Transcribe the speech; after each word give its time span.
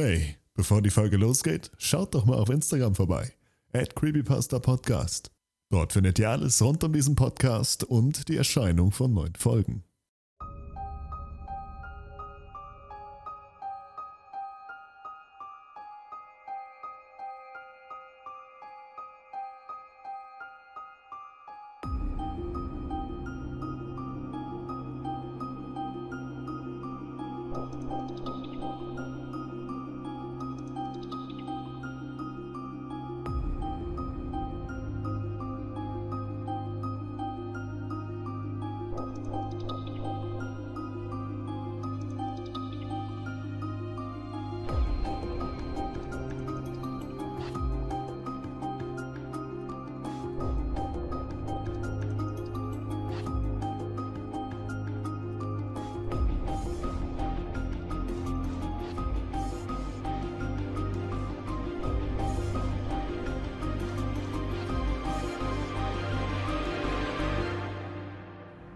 Hey, 0.00 0.36
bevor 0.54 0.80
die 0.80 0.90
Folge 0.90 1.16
losgeht, 1.16 1.72
schaut 1.76 2.14
doch 2.14 2.24
mal 2.24 2.36
auf 2.36 2.50
Instagram 2.50 2.94
vorbei. 2.94 3.32
At 3.72 3.96
Creepypasta 3.96 4.60
Podcast. 4.60 5.32
Dort 5.70 5.92
findet 5.92 6.20
ihr 6.20 6.30
alles 6.30 6.62
rund 6.62 6.84
um 6.84 6.92
diesen 6.92 7.16
Podcast 7.16 7.82
und 7.82 8.28
die 8.28 8.36
Erscheinung 8.36 8.92
von 8.92 9.12
neuen 9.12 9.34
Folgen. 9.34 9.82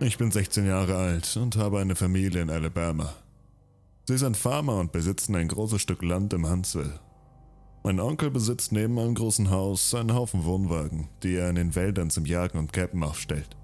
Ich 0.05 0.19
bin 0.19 0.33
16 0.33 0.67
Jahre 0.67 0.97
alt 0.97 1.36
und 1.36 1.55
habe 1.56 1.78
eine 1.78 1.95
Familie 1.95 2.42
in 2.42 2.50
Alabama. 2.50 3.14
Sie 4.08 4.19
sind 4.19 4.36
Farmer 4.36 4.81
und 4.81 4.91
besitzen 4.91 5.36
ein 5.36 5.47
großes 5.47 5.81
Stück 5.81 6.03
Land 6.03 6.33
im 6.33 6.50
Huntsville. 6.50 6.98
Mein 7.84 8.00
Onkel 8.00 8.33
besitzt 8.33 8.73
neben 8.73 8.98
einem 8.98 9.14
großen 9.14 9.50
Haus 9.50 9.95
einen 9.95 10.12
Haufen 10.12 10.45
Wohnwagen, 10.45 11.08
die 11.23 11.36
er 11.36 11.48
in 11.50 11.55
den 11.55 11.77
Wäldern 11.77 12.11
zum 12.11 12.27
Jagen 12.27 12.58
und 12.58 12.73
Campen 12.73 13.05
aufstellt. 13.05 13.56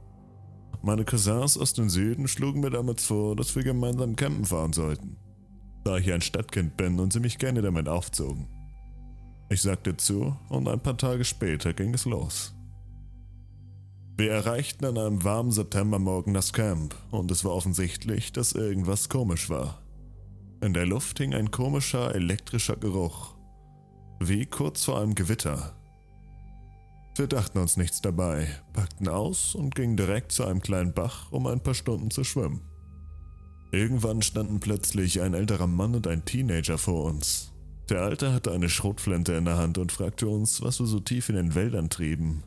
Meine 0.81 1.05
Cousins 1.05 1.59
aus 1.59 1.72
dem 1.72 1.89
Süden 1.91 2.28
schlugen 2.28 2.61
mir 2.61 2.70
damals 2.70 3.05
vor, 3.05 3.34
dass 3.34 3.56
wir 3.56 3.64
gemeinsam 3.64 4.14
campen 4.14 4.44
fahren 4.44 4.72
sollten, 4.72 5.16
da 5.83 5.97
ich 5.97 6.12
ein 6.12 6.20
Stadtkind 6.20 6.77
bin 6.77 7.00
und 7.00 7.12
sie 7.12 7.20
mich 7.20 7.39
gerne 7.39 7.62
damit 7.62 7.89
aufzogen. 7.89 8.47
Ich 9.50 9.62
sagte 9.62 9.97
zu 9.97 10.36
und 10.50 10.69
ein 10.69 10.81
paar 10.81 10.97
Tage 10.97 11.25
später 11.25 11.72
ging 11.72 11.94
es 11.94 12.05
los. 12.05 12.55
Wir 14.19 14.33
erreichten 14.33 14.84
an 14.84 14.98
einem 14.98 15.22
warmen 15.22 15.52
Septembermorgen 15.52 16.34
das 16.34 16.52
Camp 16.52 16.92
und 17.12 17.30
es 17.30 17.44
war 17.44 17.52
offensichtlich, 17.52 18.33
dass 18.33 18.50
irgendwas 18.50 19.08
komisch 19.08 19.48
war. 19.48 19.80
In 20.60 20.75
der 20.75 20.86
Luft 20.86 21.19
hing 21.19 21.34
ein 21.34 21.52
komischer 21.52 22.12
elektrischer 22.16 22.75
Geruch, 22.75 23.36
wie 24.19 24.44
kurz 24.44 24.83
vor 24.83 25.00
einem 25.00 25.14
Gewitter. 25.14 25.72
Wir 27.16 27.28
dachten 27.28 27.58
uns 27.58 27.77
nichts 27.77 28.02
dabei, 28.02 28.48
packten 28.72 29.06
aus 29.06 29.55
und 29.55 29.77
gingen 29.77 29.97
direkt 29.97 30.32
zu 30.32 30.44
einem 30.44 30.62
kleinen 30.62 30.94
Bach, 30.94 31.30
um 31.30 31.47
ein 31.47 31.62
paar 31.62 31.75
Stunden 31.75 32.10
zu 32.10 32.25
schwimmen. 32.25 32.62
Irgendwann 33.70 34.22
standen 34.22 34.58
plötzlich 34.58 35.20
ein 35.20 35.34
älterer 35.34 35.69
Mann 35.69 35.94
und 35.94 36.08
ein 36.08 36.25
Teenager 36.25 36.78
vor 36.78 37.05
uns. 37.05 37.53
Der 37.88 38.03
Alte 38.03 38.32
hatte 38.32 38.50
eine 38.50 38.69
Schrotflinte 38.69 39.34
in 39.34 39.44
der 39.44 39.58
Hand 39.58 39.78
und 39.78 39.92
fragte 39.92 40.27
uns, 40.27 40.60
was 40.60 40.80
wir 40.80 40.86
so 40.86 40.98
tief 40.98 41.28
in 41.28 41.36
den 41.36 41.55
Wäldern 41.55 41.88
trieben 41.88 42.42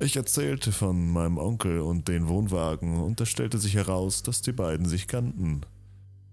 ich 0.00 0.16
erzählte 0.16 0.72
von 0.72 1.12
meinem 1.12 1.38
Onkel 1.38 1.80
und 1.80 2.08
den 2.08 2.28
Wohnwagen 2.28 3.00
und 3.00 3.20
es 3.20 3.28
stellte 3.28 3.58
sich 3.58 3.74
heraus, 3.74 4.22
dass 4.22 4.40
die 4.40 4.52
beiden 4.52 4.86
sich 4.86 5.06
kannten, 5.06 5.60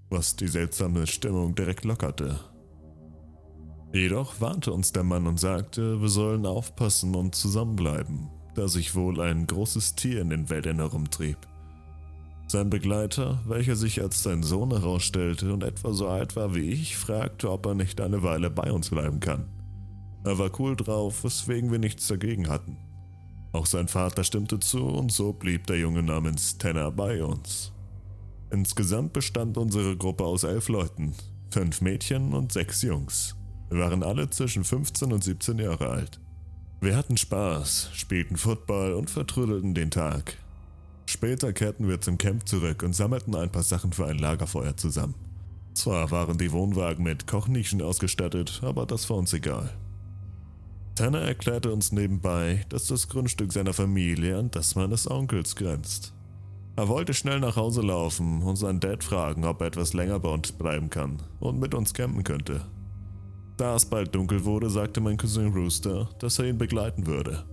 was 0.09 0.35
die 0.35 0.47
seltsame 0.47 1.05
Stimmung 1.05 1.53
direkt 1.53 1.83
lockerte. 1.83 2.39
Jedoch 3.93 4.39
warnte 4.39 4.71
uns 4.71 4.91
der 4.91 5.03
Mann 5.03 5.27
und 5.27 5.39
sagte, 5.39 6.01
wir 6.01 6.09
sollen 6.09 6.45
aufpassen 6.45 7.15
und 7.15 7.35
zusammenbleiben, 7.35 8.29
da 8.55 8.67
sich 8.67 8.95
wohl 8.95 9.19
ein 9.21 9.47
großes 9.47 9.95
Tier 9.95 10.21
in 10.21 10.29
den 10.29 10.49
Wäldern 10.49 10.77
herumtrieb. 10.77 11.37
Sein 12.47 12.69
Begleiter, 12.69 13.41
welcher 13.45 13.75
sich 13.75 14.01
als 14.01 14.23
sein 14.23 14.43
Sohn 14.43 14.71
herausstellte 14.71 15.51
und 15.51 15.63
etwa 15.63 15.91
so 15.91 16.07
alt 16.07 16.37
war 16.37 16.55
wie 16.55 16.69
ich, 16.69 16.95
fragte, 16.95 17.51
ob 17.51 17.65
er 17.65 17.75
nicht 17.75 17.99
eine 17.99 18.23
Weile 18.23 18.49
bei 18.49 18.71
uns 18.71 18.89
bleiben 18.89 19.19
kann. 19.19 19.45
Er 20.23 20.37
war 20.37 20.49
cool 20.59 20.77
drauf, 20.77 21.25
weswegen 21.25 21.71
wir 21.71 21.79
nichts 21.79 22.07
dagegen 22.07 22.47
hatten. 22.47 22.77
Auch 23.57 23.65
sein 23.65 23.87
Vater 23.87 24.23
stimmte 24.23 24.59
zu 24.59 24.85
und 24.85 25.11
so 25.11 25.33
blieb 25.33 25.65
der 25.65 25.79
Junge 25.79 26.03
namens 26.03 26.59
Tanner 26.59 26.91
bei 26.91 27.23
uns. 27.23 27.71
Insgesamt 28.51 29.13
bestand 29.13 29.57
unsere 29.57 29.97
Gruppe 29.97 30.25
aus 30.25 30.43
elf 30.43 30.69
Leuten, 30.69 31.15
fünf 31.49 31.81
Mädchen 31.81 32.35
und 32.35 32.51
sechs 32.53 32.83
Jungs. 32.83 33.35
Wir 33.71 33.79
waren 33.79 34.03
alle 34.03 34.29
zwischen 34.29 34.63
15 34.63 35.11
und 35.11 35.23
17 35.23 35.57
Jahre 35.57 35.89
alt. 35.89 36.19
Wir 36.81 36.95
hatten 36.95 37.17
Spaß, 37.17 37.89
spielten 37.93 38.37
Football 38.37 38.93
und 38.93 39.09
vertrödelten 39.09 39.73
den 39.73 39.89
Tag. 39.89 40.37
Später 41.07 41.51
kehrten 41.51 41.87
wir 41.87 41.99
zum 41.99 42.19
Camp 42.19 42.47
zurück 42.47 42.83
und 42.83 42.93
sammelten 42.93 43.35
ein 43.35 43.51
paar 43.51 43.63
Sachen 43.63 43.91
für 43.91 44.05
ein 44.05 44.19
Lagerfeuer 44.19 44.77
zusammen. 44.77 45.15
Zwar 45.73 46.11
waren 46.11 46.37
die 46.37 46.51
Wohnwagen 46.51 47.03
mit 47.03 47.25
Kochnischen 47.25 47.81
ausgestattet, 47.81 48.59
aber 48.61 48.85
das 48.85 49.09
war 49.09 49.17
uns 49.17 49.33
egal. 49.33 49.71
Tanner 50.97 51.21
erklärte 51.21 51.71
uns 51.71 51.91
nebenbei, 51.91 52.65
dass 52.69 52.87
das 52.87 53.07
Grundstück 53.07 53.53
seiner 53.53 53.73
Familie 53.73 54.35
an 54.35 54.49
das 54.49 54.73
meines 54.73 55.07
Onkels 55.07 55.55
grenzt. 55.55 56.11
Er 56.75 56.87
wollte 56.87 57.13
schnell 57.13 57.39
nach 57.39 57.55
Hause 57.55 57.81
laufen 57.81 58.41
und 58.41 58.55
seinen 58.55 58.79
Dad 58.79 59.03
fragen, 59.03 59.45
ob 59.45 59.61
er 59.61 59.67
etwas 59.67 59.93
länger 59.93 60.19
bei 60.19 60.29
uns 60.29 60.51
bleiben 60.51 60.89
kann 60.89 61.21
und 61.39 61.59
mit 61.59 61.75
uns 61.75 61.93
campen 61.93 62.23
könnte. 62.23 62.61
Da 63.57 63.75
es 63.75 63.85
bald 63.85 64.15
dunkel 64.15 64.43
wurde, 64.43 64.71
sagte 64.71 64.99
mein 64.99 65.17
Cousin 65.17 65.53
Rooster, 65.53 66.09
dass 66.17 66.39
er 66.39 66.45
ihn 66.45 66.57
begleiten 66.57 67.05
würde. 67.05 67.45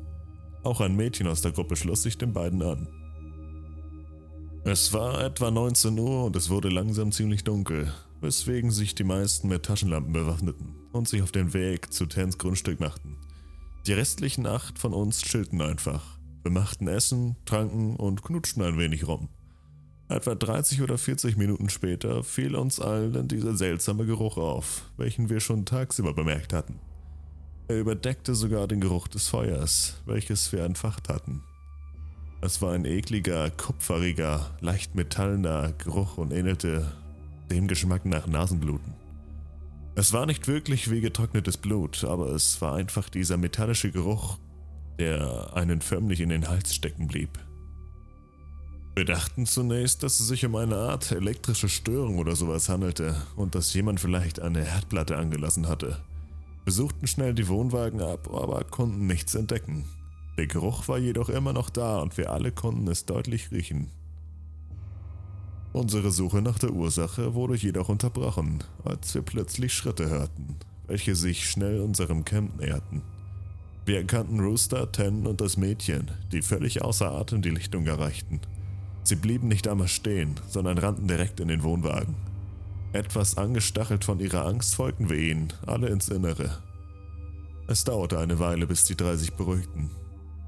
Auch 0.63 0.81
ein 0.81 0.97
Mädchen 0.97 1.27
aus 1.27 1.43
der 1.43 1.53
Gruppe 1.53 1.77
schloss 1.77 2.03
sich 2.03 2.17
den 2.17 2.33
beiden 2.33 2.63
an. 2.63 2.89
Es 4.65 4.95
war 4.95 5.23
etwa 5.23 5.51
19 5.51 5.99
Uhr 5.99 6.25
und 6.25 6.35
es 6.35 6.49
wurde 6.49 6.71
langsam 6.71 7.13
ziemlich 7.13 7.45
dunkel, 7.45 7.93
weswegen 8.23 8.71
sich 8.71 8.95
die 8.95 9.05
meisten 9.05 9.49
mit 9.49 9.65
Taschenlampen 9.65 10.15
bewaffneten 10.15 10.77
und 10.93 11.09
sich 11.09 11.21
auf 11.21 11.31
den 11.31 11.53
Weg 11.53 11.93
zu 11.93 12.07
Tans 12.07 12.39
Grundstück 12.39 12.81
machten. 12.81 13.19
Die 13.87 13.93
restlichen 13.93 14.47
acht 14.47 14.79
von 14.79 14.95
uns 14.95 15.21
chillten 15.21 15.61
einfach. 15.61 16.19
Wir 16.43 16.51
machten 16.51 16.89
Essen, 16.89 17.37
tranken 17.45 17.97
und 17.97 18.23
knutschten 18.23 18.63
ein 18.63 18.79
wenig 18.79 19.07
rum. 19.07 19.29
Etwa 20.09 20.35
30 20.35 20.81
oder 20.81 20.97
40 20.97 21.37
Minuten 21.37 21.69
später 21.69 22.23
fiel 22.23 22.57
uns 22.57 22.81
allen 22.81 23.29
dieser 23.29 23.55
seltsame 23.57 24.07
Geruch 24.07 24.39
auf, 24.39 24.91
welchen 24.97 25.29
wir 25.29 25.41
schon 25.41 25.67
tagsüber 25.67 26.15
bemerkt 26.15 26.55
hatten. 26.55 26.81
Er 27.69 27.81
überdeckte 27.81 28.35
sogar 28.35 28.69
den 28.69 28.81
Geruch 28.81 29.07
des 29.09 29.29
Feuers, 29.29 30.03
welches 30.07 30.51
wir 30.53 30.65
entfacht 30.65 31.11
hatten. 31.11 31.43
Es 32.41 32.63
war 32.63 32.73
ein 32.73 32.87
ekliger, 32.87 33.51
kupferiger, 33.51 34.51
leicht 34.61 34.95
metallener 34.95 35.73
Geruch 35.73 36.17
und 36.17 36.33
ähnelte 36.33 36.91
dem 37.51 37.69
Geschmack 37.69 38.07
nach 38.07 38.27
Nasenbluten. 38.27 39.04
Es 39.97 40.13
war 40.13 40.27
nicht 40.27 40.49
wirklich 40.49 40.91
wie 40.91 41.01
getrocknetes 41.01 41.57
Blut, 41.57 42.03
aber 42.03 42.31
es 42.31 42.61
war 42.61 42.75
einfach 42.75 43.09
dieser 43.09 43.37
metallische 43.37 43.93
Geruch, 43.93 44.39
der 44.99 45.53
einen 45.55 45.81
förmlich 45.81 46.21
in 46.21 46.31
den 46.31 46.49
Hals 46.49 46.75
stecken 46.75 47.07
blieb. 47.07 47.31
Wir 48.97 49.05
dachten 49.05 49.47
zunächst, 49.47 50.03
dass 50.03 50.19
es 50.19 50.29
sich 50.29 50.45
um 50.45 50.57
eine 50.57 50.77
Art 50.77 51.11
elektrische 51.13 51.69
Störung 51.69 52.19
oder 52.19 52.35
sowas 52.35 52.69
handelte 52.69 53.17
und 53.37 53.55
dass 53.55 53.75
jemand 53.75 54.01
vielleicht 54.01 54.41
eine 54.41 54.65
Herdplatte 54.65 55.17
angelassen 55.17 55.69
hatte. 55.69 56.01
Wir 56.65 56.73
suchten 56.73 57.07
schnell 57.07 57.35
die 57.35 57.49
Wohnwagen 57.49 58.01
ab, 58.01 58.29
aber 58.33 58.65
konnten 58.65 59.07
nichts 59.07 59.35
entdecken. 59.35 59.85
Der 60.39 60.47
Geruch 60.49 60.89
war 60.89 60.99
jedoch 60.99 61.29
immer 61.29 61.53
noch 61.53 61.71
da 61.71 62.01
und 62.01 62.17
wir 62.17 62.33
alle 62.33 62.51
konnten 62.51 62.89
es 62.89 63.07
deutlich 63.07 63.53
riechen. 63.53 63.91
Unsere 65.75 66.13
Suche 66.13 66.41
nach 66.41 66.61
der 66.61 66.71
Ursache 66.71 67.35
wurde 67.35 67.57
jedoch 67.57 67.89
unterbrochen, 67.89 68.63
als 68.85 69.13
wir 69.13 69.23
plötzlich 69.23 69.75
Schritte 69.75 70.09
hörten, 70.09 70.55
welche 70.87 71.17
sich 71.17 71.51
schnell 71.51 71.81
unserem 71.81 72.25
Camp 72.25 72.61
näherten. 72.61 73.03
Wir 73.85 73.97
erkannten 73.97 74.39
Rooster, 74.39 74.93
Ten 74.93 75.27
und 75.27 75.41
das 75.41 75.57
Mädchen, 75.57 76.13
die 76.31 76.43
völlig 76.43 76.83
außer 76.83 77.11
Atem 77.11 77.43
die 77.43 77.51
Lichtung 77.51 77.89
erreichten. 77.89 78.41
Sie 79.03 79.17
blieben 79.17 79.49
nicht 79.49 79.67
einmal 79.67 79.89
stehen, 79.89 80.37
sondern 80.49 80.79
rannten 80.79 81.09
direkt 81.09 81.41
in 81.41 81.49
den 81.49 81.65
Wohnwagen. 81.65 82.15
Etwas 82.93 83.37
angestachelt 83.37 84.05
von 84.05 84.21
ihrer 84.21 84.47
Angst 84.47 84.77
folgten 84.77 85.11
wir 85.11 85.19
ihnen, 85.19 85.53
alle 85.67 85.89
ins 85.89 86.09
Innere. 86.09 86.63
Es 87.67 87.83
dauerte 87.83 88.21
eine 88.21 88.39
Weile, 88.39 88.69
bis 88.69 88.85
die 88.85 88.97
drei 88.97 89.17
sich 89.17 89.33
beruhigten. 89.33 89.91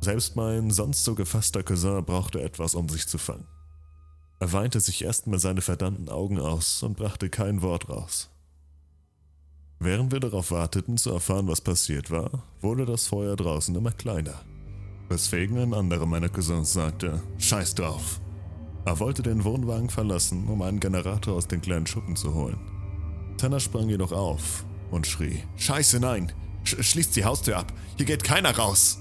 Selbst 0.00 0.36
mein 0.36 0.70
sonst 0.70 1.02
so 1.02 1.16
gefasster 1.16 1.64
Cousin 1.64 2.04
brauchte 2.04 2.40
etwas, 2.40 2.76
um 2.76 2.88
sich 2.88 3.08
zu 3.08 3.18
fangen. 3.18 3.55
Er 4.38 4.52
weinte 4.52 4.80
sich 4.80 5.02
erstmal 5.02 5.38
seine 5.38 5.62
verdammten 5.62 6.08
Augen 6.08 6.38
aus 6.38 6.82
und 6.82 6.96
brachte 6.96 7.30
kein 7.30 7.62
Wort 7.62 7.88
raus. 7.88 8.30
Während 9.78 10.12
wir 10.12 10.20
darauf 10.20 10.50
warteten 10.50 10.96
zu 10.96 11.10
erfahren, 11.10 11.48
was 11.48 11.60
passiert 11.60 12.10
war, 12.10 12.44
wurde 12.60 12.86
das 12.86 13.06
Feuer 13.06 13.36
draußen 13.36 13.74
immer 13.74 13.92
kleiner. 13.92 14.34
Weswegen 15.08 15.58
ein 15.58 15.74
anderer 15.74 16.06
meiner 16.06 16.28
Cousins 16.28 16.72
sagte, 16.72 17.22
Scheiß 17.38 17.74
drauf. 17.74 18.20
Er 18.84 18.98
wollte 18.98 19.22
den 19.22 19.44
Wohnwagen 19.44 19.90
verlassen, 19.90 20.48
um 20.48 20.62
einen 20.62 20.80
Generator 20.80 21.34
aus 21.34 21.48
den 21.48 21.60
kleinen 21.60 21.86
Schuppen 21.86 22.16
zu 22.16 22.34
holen. 22.34 22.58
Tanner 23.38 23.60
sprang 23.60 23.88
jedoch 23.88 24.12
auf 24.12 24.64
und 24.90 25.06
schrie, 25.06 25.42
Scheiße 25.56 26.00
nein, 26.00 26.32
Sch 26.64 26.82
schließt 26.82 27.14
die 27.16 27.24
Haustür 27.24 27.58
ab, 27.58 27.72
hier 27.96 28.06
geht 28.06 28.24
keiner 28.24 28.56
raus. 28.56 28.98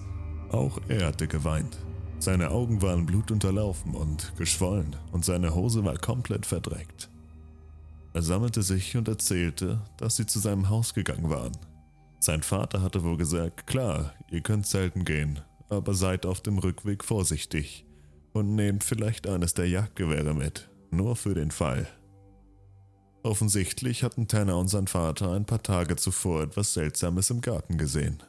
Auch 0.50 0.80
er 0.88 1.08
hatte 1.08 1.28
geweint. 1.28 1.78
Seine 2.20 2.52
Augen 2.52 2.82
waren 2.82 3.06
blutunterlaufen 3.06 3.94
und 3.94 4.34
geschwollen 4.38 4.96
und 5.12 5.26
seine 5.26 5.54
Hose 5.54 5.84
war 5.84 5.98
komplett 5.98 6.46
verdreckt. 6.46 7.10
Er 8.14 8.22
sammelte 8.22 8.64
sich 8.64 8.96
und 8.96 9.08
erzählte, 9.08 9.82
dass 9.98 10.16
sie 10.16 10.26
zu 10.26 10.40
seinem 10.40 10.70
Haus 10.70 10.94
gegangen 10.94 11.30
waren. 11.30 11.52
Sein 12.20 12.42
Vater 12.42 12.82
hatte 12.82 13.04
wohl 13.04 13.18
gesagt, 13.18 13.68
klar, 13.68 14.14
ihr 14.32 14.42
könnt 14.42 14.66
selten 14.66 15.04
gehen, 15.06 15.42
aber 15.70 15.94
seid 15.94 16.26
auf 16.26 16.42
dem 16.42 16.58
Rückweg 16.58 17.04
vorsichtig 17.04 17.86
und 18.34 18.56
nehmt 18.56 18.84
vielleicht 18.84 19.28
eines 19.28 19.54
der 19.54 19.68
Jagdgewehre 19.68 20.34
mit, 20.34 20.70
nur 20.92 21.16
für 21.16 21.34
den 21.34 21.52
Fall. 21.52 21.88
Offensichtlich 23.24 24.04
hatten 24.04 24.28
Tanner 24.28 24.58
und 24.58 24.68
sein 24.68 24.88
Vater 24.88 25.32
ein 25.32 25.46
paar 25.46 25.64
Tage 25.64 25.96
zuvor 25.96 26.44
etwas 26.44 26.74
Seltsames 26.74 27.30
im 27.30 27.42
Garten 27.42 27.78
gesehen. 27.78 28.24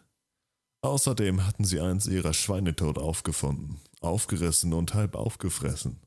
Außerdem 0.87 1.45
hatten 1.45 1.65
sie 1.65 1.81
eins 1.81 2.07
ihrer 2.07 2.33
Schweine 2.33 2.77
tot 2.77 2.97
aufgefunden, 2.97 3.81
aufgerissen 4.01 4.73
und 4.73 4.95
halb 4.95 5.17
aufgefressen. 5.17 5.99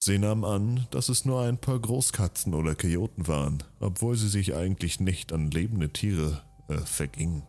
Sie 0.00 0.18
nahm 0.18 0.44
an, 0.44 0.88
dass 0.90 1.08
es 1.08 1.24
nur 1.24 1.42
ein 1.42 1.56
paar 1.56 1.78
Großkatzen 1.78 2.52
oder 2.52 2.74
Kojoten 2.74 3.28
waren, 3.28 3.62
obwohl 3.78 4.16
sie 4.16 4.28
sich 4.28 4.56
eigentlich 4.56 4.98
nicht 4.98 5.32
an 5.32 5.52
lebende 5.52 5.92
Tiere 5.92 6.42
äh, 6.66 6.78
vergingen. 6.78 7.44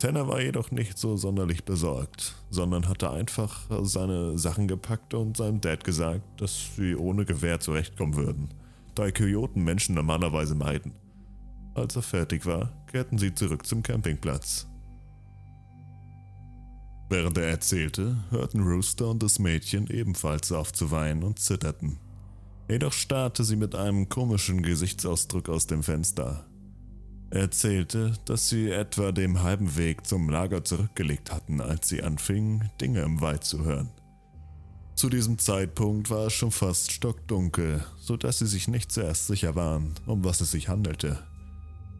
Tanner 0.00 0.26
war 0.26 0.40
jedoch 0.40 0.72
nicht 0.72 0.98
so 0.98 1.16
sonderlich 1.16 1.64
besorgt, 1.64 2.34
sondern 2.50 2.88
hatte 2.88 3.12
einfach 3.12 3.60
seine 3.82 4.36
Sachen 4.36 4.66
gepackt 4.66 5.14
und 5.14 5.36
seinem 5.36 5.60
Dad 5.60 5.84
gesagt, 5.84 6.40
dass 6.40 6.74
sie 6.74 6.96
ohne 6.96 7.24
Gewehr 7.24 7.60
zurechtkommen 7.60 8.16
würden, 8.16 8.48
da 8.96 9.12
Kojoten 9.12 9.62
Menschen 9.62 9.94
normalerweise 9.94 10.56
meiden. 10.56 10.92
Als 11.74 11.94
er 11.94 12.02
fertig 12.02 12.46
war, 12.46 12.84
kehrten 12.90 13.16
sie 13.16 13.32
zurück 13.32 13.64
zum 13.64 13.84
Campingplatz. 13.84 14.67
Während 17.10 17.38
er 17.38 17.46
erzählte, 17.46 18.16
hörten 18.30 18.60
Rooster 18.60 19.08
und 19.08 19.22
das 19.22 19.38
Mädchen 19.38 19.86
ebenfalls 19.88 20.52
auf 20.52 20.72
zu 20.72 20.90
weinen 20.90 21.22
und 21.22 21.38
zitterten. 21.38 21.98
Jedoch 22.68 22.92
starrte 22.92 23.44
sie 23.44 23.56
mit 23.56 23.74
einem 23.74 24.10
komischen 24.10 24.62
Gesichtsausdruck 24.62 25.48
aus 25.48 25.66
dem 25.66 25.82
Fenster. 25.82 26.44
Er 27.30 27.42
erzählte, 27.42 28.12
dass 28.26 28.48
sie 28.48 28.70
etwa 28.70 29.12
den 29.12 29.42
halben 29.42 29.76
Weg 29.76 30.06
zum 30.06 30.28
Lager 30.28 30.64
zurückgelegt 30.64 31.32
hatten, 31.32 31.60
als 31.60 31.88
sie 31.88 32.02
anfingen, 32.02 32.70
Dinge 32.80 33.00
im 33.00 33.20
Wald 33.20 33.44
zu 33.44 33.64
hören. 33.64 33.90
Zu 34.94 35.08
diesem 35.08 35.38
Zeitpunkt 35.38 36.10
war 36.10 36.26
es 36.26 36.32
schon 36.32 36.50
fast 36.50 36.90
stockdunkel, 36.90 37.84
so 37.98 38.16
dass 38.16 38.38
sie 38.38 38.46
sich 38.46 38.68
nicht 38.68 38.90
zuerst 38.90 39.28
sicher 39.28 39.54
waren, 39.54 39.94
um 40.06 40.24
was 40.24 40.40
es 40.40 40.50
sich 40.50 40.68
handelte. 40.68 41.22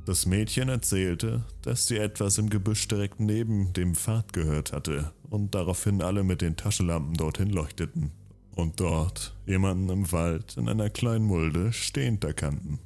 Das 0.09 0.25
Mädchen 0.25 0.71
erzählte, 0.71 1.45
dass 1.61 1.87
sie 1.87 1.99
etwas 1.99 2.39
im 2.39 2.49
Gebüsch 2.49 2.89
direkt 2.89 3.21
neben 3.21 3.75
dem 3.75 3.95
Pfad 3.95 4.33
gehört 4.33 4.73
hatte 4.73 5.13
und 5.29 5.55
daraufhin 5.55 6.01
alle 6.01 6.25
mit 6.25 6.41
den 6.41 6.57
Taschenlampen 6.57 7.13
dorthin 7.13 7.51
leuchteten 7.51 8.13
und 8.57 8.81
dort 8.81 9.37
jemanden 9.45 9.91
im 9.91 10.11
Wald 10.11 10.57
in 10.57 10.67
einer 10.67 10.89
kleinen 10.89 11.27
Mulde 11.27 11.75
stehend 11.75 12.25
erkannten. 12.25 12.79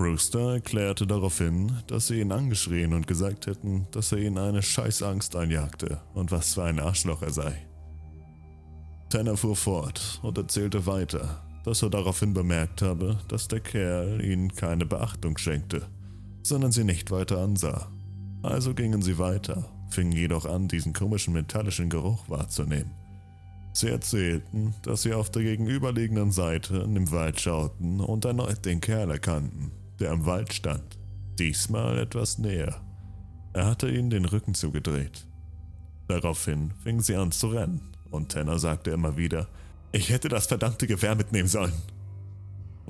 Rooster 0.00 0.54
erklärte 0.54 1.06
daraufhin, 1.06 1.76
dass 1.88 2.06
sie 2.06 2.20
ihn 2.20 2.32
angeschrien 2.32 2.94
und 2.94 3.06
gesagt 3.06 3.46
hätten, 3.46 3.86
dass 3.90 4.10
er 4.10 4.16
ihnen 4.16 4.38
eine 4.38 4.62
Scheißangst 4.62 5.36
einjagte 5.36 6.00
und 6.14 6.32
was 6.32 6.54
für 6.54 6.64
ein 6.64 6.80
Arschloch 6.80 7.20
er 7.20 7.32
sei. 7.32 7.66
Tanner 9.10 9.36
fuhr 9.36 9.56
fort 9.56 10.20
und 10.22 10.38
erzählte 10.38 10.86
weiter, 10.86 11.44
dass 11.66 11.82
er 11.82 11.90
daraufhin 11.90 12.32
bemerkt 12.32 12.80
habe, 12.80 13.18
dass 13.28 13.46
der 13.46 13.60
Kerl 13.60 14.24
ihnen 14.24 14.54
keine 14.54 14.86
Beachtung 14.86 15.36
schenkte 15.36 15.86
sondern 16.48 16.72
sie 16.72 16.84
nicht 16.84 17.10
weiter 17.10 17.38
ansah. 17.38 17.90
Also 18.42 18.74
gingen 18.74 19.02
sie 19.02 19.18
weiter, 19.18 19.68
fingen 19.90 20.12
jedoch 20.12 20.46
an, 20.46 20.68
diesen 20.68 20.92
komischen 20.92 21.34
metallischen 21.34 21.90
Geruch 21.90 22.28
wahrzunehmen. 22.28 22.90
Sie 23.72 23.88
erzählten, 23.88 24.74
dass 24.82 25.02
sie 25.02 25.12
auf 25.12 25.30
der 25.30 25.42
gegenüberliegenden 25.42 26.32
Seite 26.32 26.78
in 26.78 26.94
den 26.94 27.10
Wald 27.12 27.40
schauten 27.40 28.00
und 28.00 28.24
erneut 28.24 28.64
den 28.64 28.80
Kerl 28.80 29.10
erkannten, 29.10 29.70
der 30.00 30.10
am 30.10 30.26
Wald 30.26 30.52
stand, 30.52 30.98
diesmal 31.38 31.98
etwas 31.98 32.38
näher. 32.38 32.80
Er 33.52 33.66
hatte 33.66 33.88
ihnen 33.88 34.10
den 34.10 34.24
Rücken 34.24 34.54
zugedreht. 34.54 35.26
Daraufhin 36.08 36.72
fingen 36.82 37.02
sie 37.02 37.14
an 37.16 37.30
zu 37.30 37.48
rennen, 37.48 37.82
und 38.10 38.32
Tanner 38.32 38.58
sagte 38.58 38.90
immer 38.90 39.16
wieder, 39.16 39.46
ich 39.92 40.10
hätte 40.10 40.28
das 40.28 40.46
verdammte 40.46 40.86
Gewehr 40.86 41.14
mitnehmen 41.14 41.48
sollen. 41.48 41.72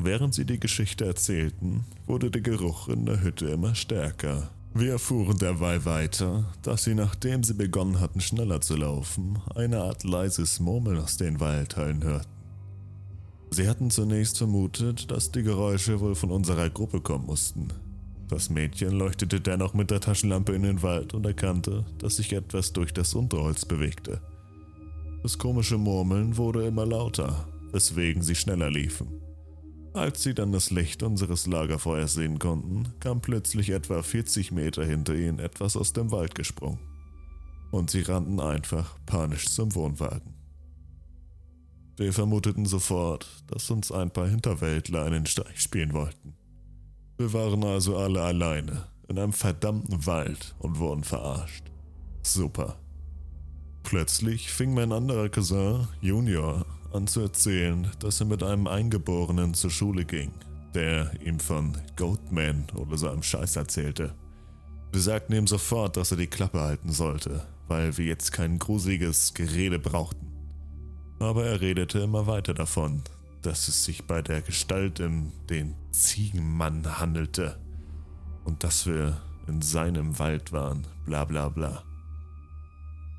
Während 0.01 0.33
sie 0.33 0.45
die 0.45 0.61
Geschichte 0.61 1.05
erzählten, 1.07 1.85
wurde 2.07 2.31
der 2.31 2.41
Geruch 2.41 2.89
in 2.89 3.05
der 3.05 3.21
Hütte 3.21 3.47
immer 3.47 3.75
stärker. 3.75 4.49
Wir 4.73 4.93
erfuhren 4.93 5.39
derweil 5.39 5.85
weiter, 5.85 6.45
dass 6.63 6.85
sie, 6.85 6.95
nachdem 6.95 7.43
sie 7.43 7.55
begonnen 7.55 7.99
hatten, 7.99 8.21
schneller 8.21 8.61
zu 8.61 8.77
laufen, 8.77 9.41
eine 9.57 9.81
Art 9.81 10.05
leises 10.05 10.61
Murmeln 10.61 10.99
aus 10.99 11.17
den 11.17 11.41
Waldteilen 11.41 12.05
hörten. 12.05 12.31
Sie 13.51 13.69
hatten 13.69 13.91
zunächst 13.91 14.39
vermutet, 14.39 15.11
dass 15.11 15.33
die 15.33 15.43
Geräusche 15.43 15.99
wohl 15.99 16.15
von 16.15 16.31
unserer 16.31 16.71
Gruppe 16.71 17.01
kommen 17.01 17.27
mussten. 17.27 17.69
Das 18.29 18.51
Mädchen 18.51 18.93
leuchtete 18.93 19.41
dennoch 19.41 19.75
mit 19.75 19.91
der 19.91 20.01
Taschenlampe 20.01 20.53
in 20.53 20.63
den 20.63 20.83
Wald 20.83 21.13
und 21.13 21.27
erkannte, 21.27 21.85
dass 21.99 22.17
sich 22.17 22.33
etwas 22.35 22.73
durch 22.73 22.95
das 22.95 23.15
Unterholz 23.15 23.65
bewegte. 23.65 24.21
Das 25.25 25.39
komische 25.39 25.77
Murmeln 25.77 26.37
wurde 26.37 26.69
immer 26.69 26.87
lauter, 26.87 27.49
weswegen 27.73 28.23
sie 28.23 28.37
schneller 28.37 28.71
liefen. 28.71 29.09
Als 29.99 30.23
sie 30.23 30.33
dann 30.33 30.53
das 30.53 30.71
Licht 30.71 31.03
unseres 31.03 31.49
Lagerfeuers 31.49 32.15
sehen 32.15 32.39
konnten, 32.39 32.93
kam 33.01 33.21
plötzlich 33.21 33.71
etwa 33.71 34.01
40 34.01 34.53
Meter 34.53 34.85
hinter 34.85 35.13
ihnen 35.17 35.41
etwas 35.41 35.77
aus 35.77 35.93
dem 35.93 36.13
Wald 36.13 36.37
gesprungen. 36.37 36.79
Und 37.73 37.91
sie 37.91 38.03
rannten 38.03 38.39
einfach 38.39 38.97
panisch 39.07 39.49
zum 39.49 39.75
Wohnwagen. 39.75 40.35
Wir 41.97 42.13
vermuteten 42.13 42.65
sofort, 42.65 43.27
dass 43.49 43.69
uns 43.73 43.91
ein 43.91 44.13
paar 44.13 44.29
Hinterwäldler 44.29 45.05
einen 45.05 45.27
Streich 45.27 45.61
spielen 45.61 45.93
wollten. 45.93 46.35
Wir 47.17 47.33
waren 47.33 47.65
also 47.65 47.97
alle 47.97 48.23
alleine 48.23 48.87
in 49.09 49.19
einem 49.19 49.33
verdammten 49.33 50.07
Wald 50.07 50.55
und 50.61 50.79
wurden 50.79 51.03
verarscht. 51.03 51.65
Super. 52.23 52.79
Plötzlich 53.83 54.53
fing 54.53 54.75
mein 54.75 54.93
anderer 54.93 55.29
Cousin, 55.29 55.89
Junior, 56.01 56.65
an 56.93 57.07
zu 57.07 57.21
erzählen, 57.21 57.91
dass 58.01 58.21
er 58.21 58.27
mit 58.27 58.43
einem 58.43 58.67
Eingeborenen 58.67 59.55
zur 59.55 59.71
Schule 59.71 60.05
ging, 60.05 60.33
der 60.75 61.11
ihm 61.25 61.41
von 61.41 61.77
Goatman 61.97 62.67
oder 62.75 62.97
so 62.97 63.09
einem 63.09 63.23
Scheiß 63.23 63.57
erzählte. 63.57 64.15
Wir 64.93 65.01
sagten 65.01 65.35
ihm 65.35 65.47
sofort, 65.47 65.97
dass 65.97 66.11
er 66.11 66.17
die 66.17 66.27
Klappe 66.27 66.61
halten 66.61 66.91
sollte, 66.91 67.47
weil 67.67 67.97
wir 67.99 68.07
jetzt 68.07 68.33
kein 68.33 68.59
gruseliges 68.59 69.35
Gerede 69.35 69.79
brauchten. 69.79 70.27
Aber 71.19 71.45
er 71.45 71.61
redete 71.61 71.99
immer 71.99 72.27
weiter 72.27 72.55
davon, 72.55 73.03
dass 73.43 73.69
es 73.69 73.85
sich 73.85 74.07
bei 74.07 74.23
der 74.23 74.41
Gestalt 74.41 75.01
in 75.01 75.33
den 75.51 75.75
Ziegenmann 75.91 76.99
handelte 76.99 77.59
und 78.45 78.65
dass 78.65 78.87
wir 78.87 79.21
in 79.47 79.63
seinem 79.63 80.19
Wald 80.19 80.53
waren, 80.53 80.87
bla 81.05 81.25
bla 81.25 81.49
bla. 81.49 81.83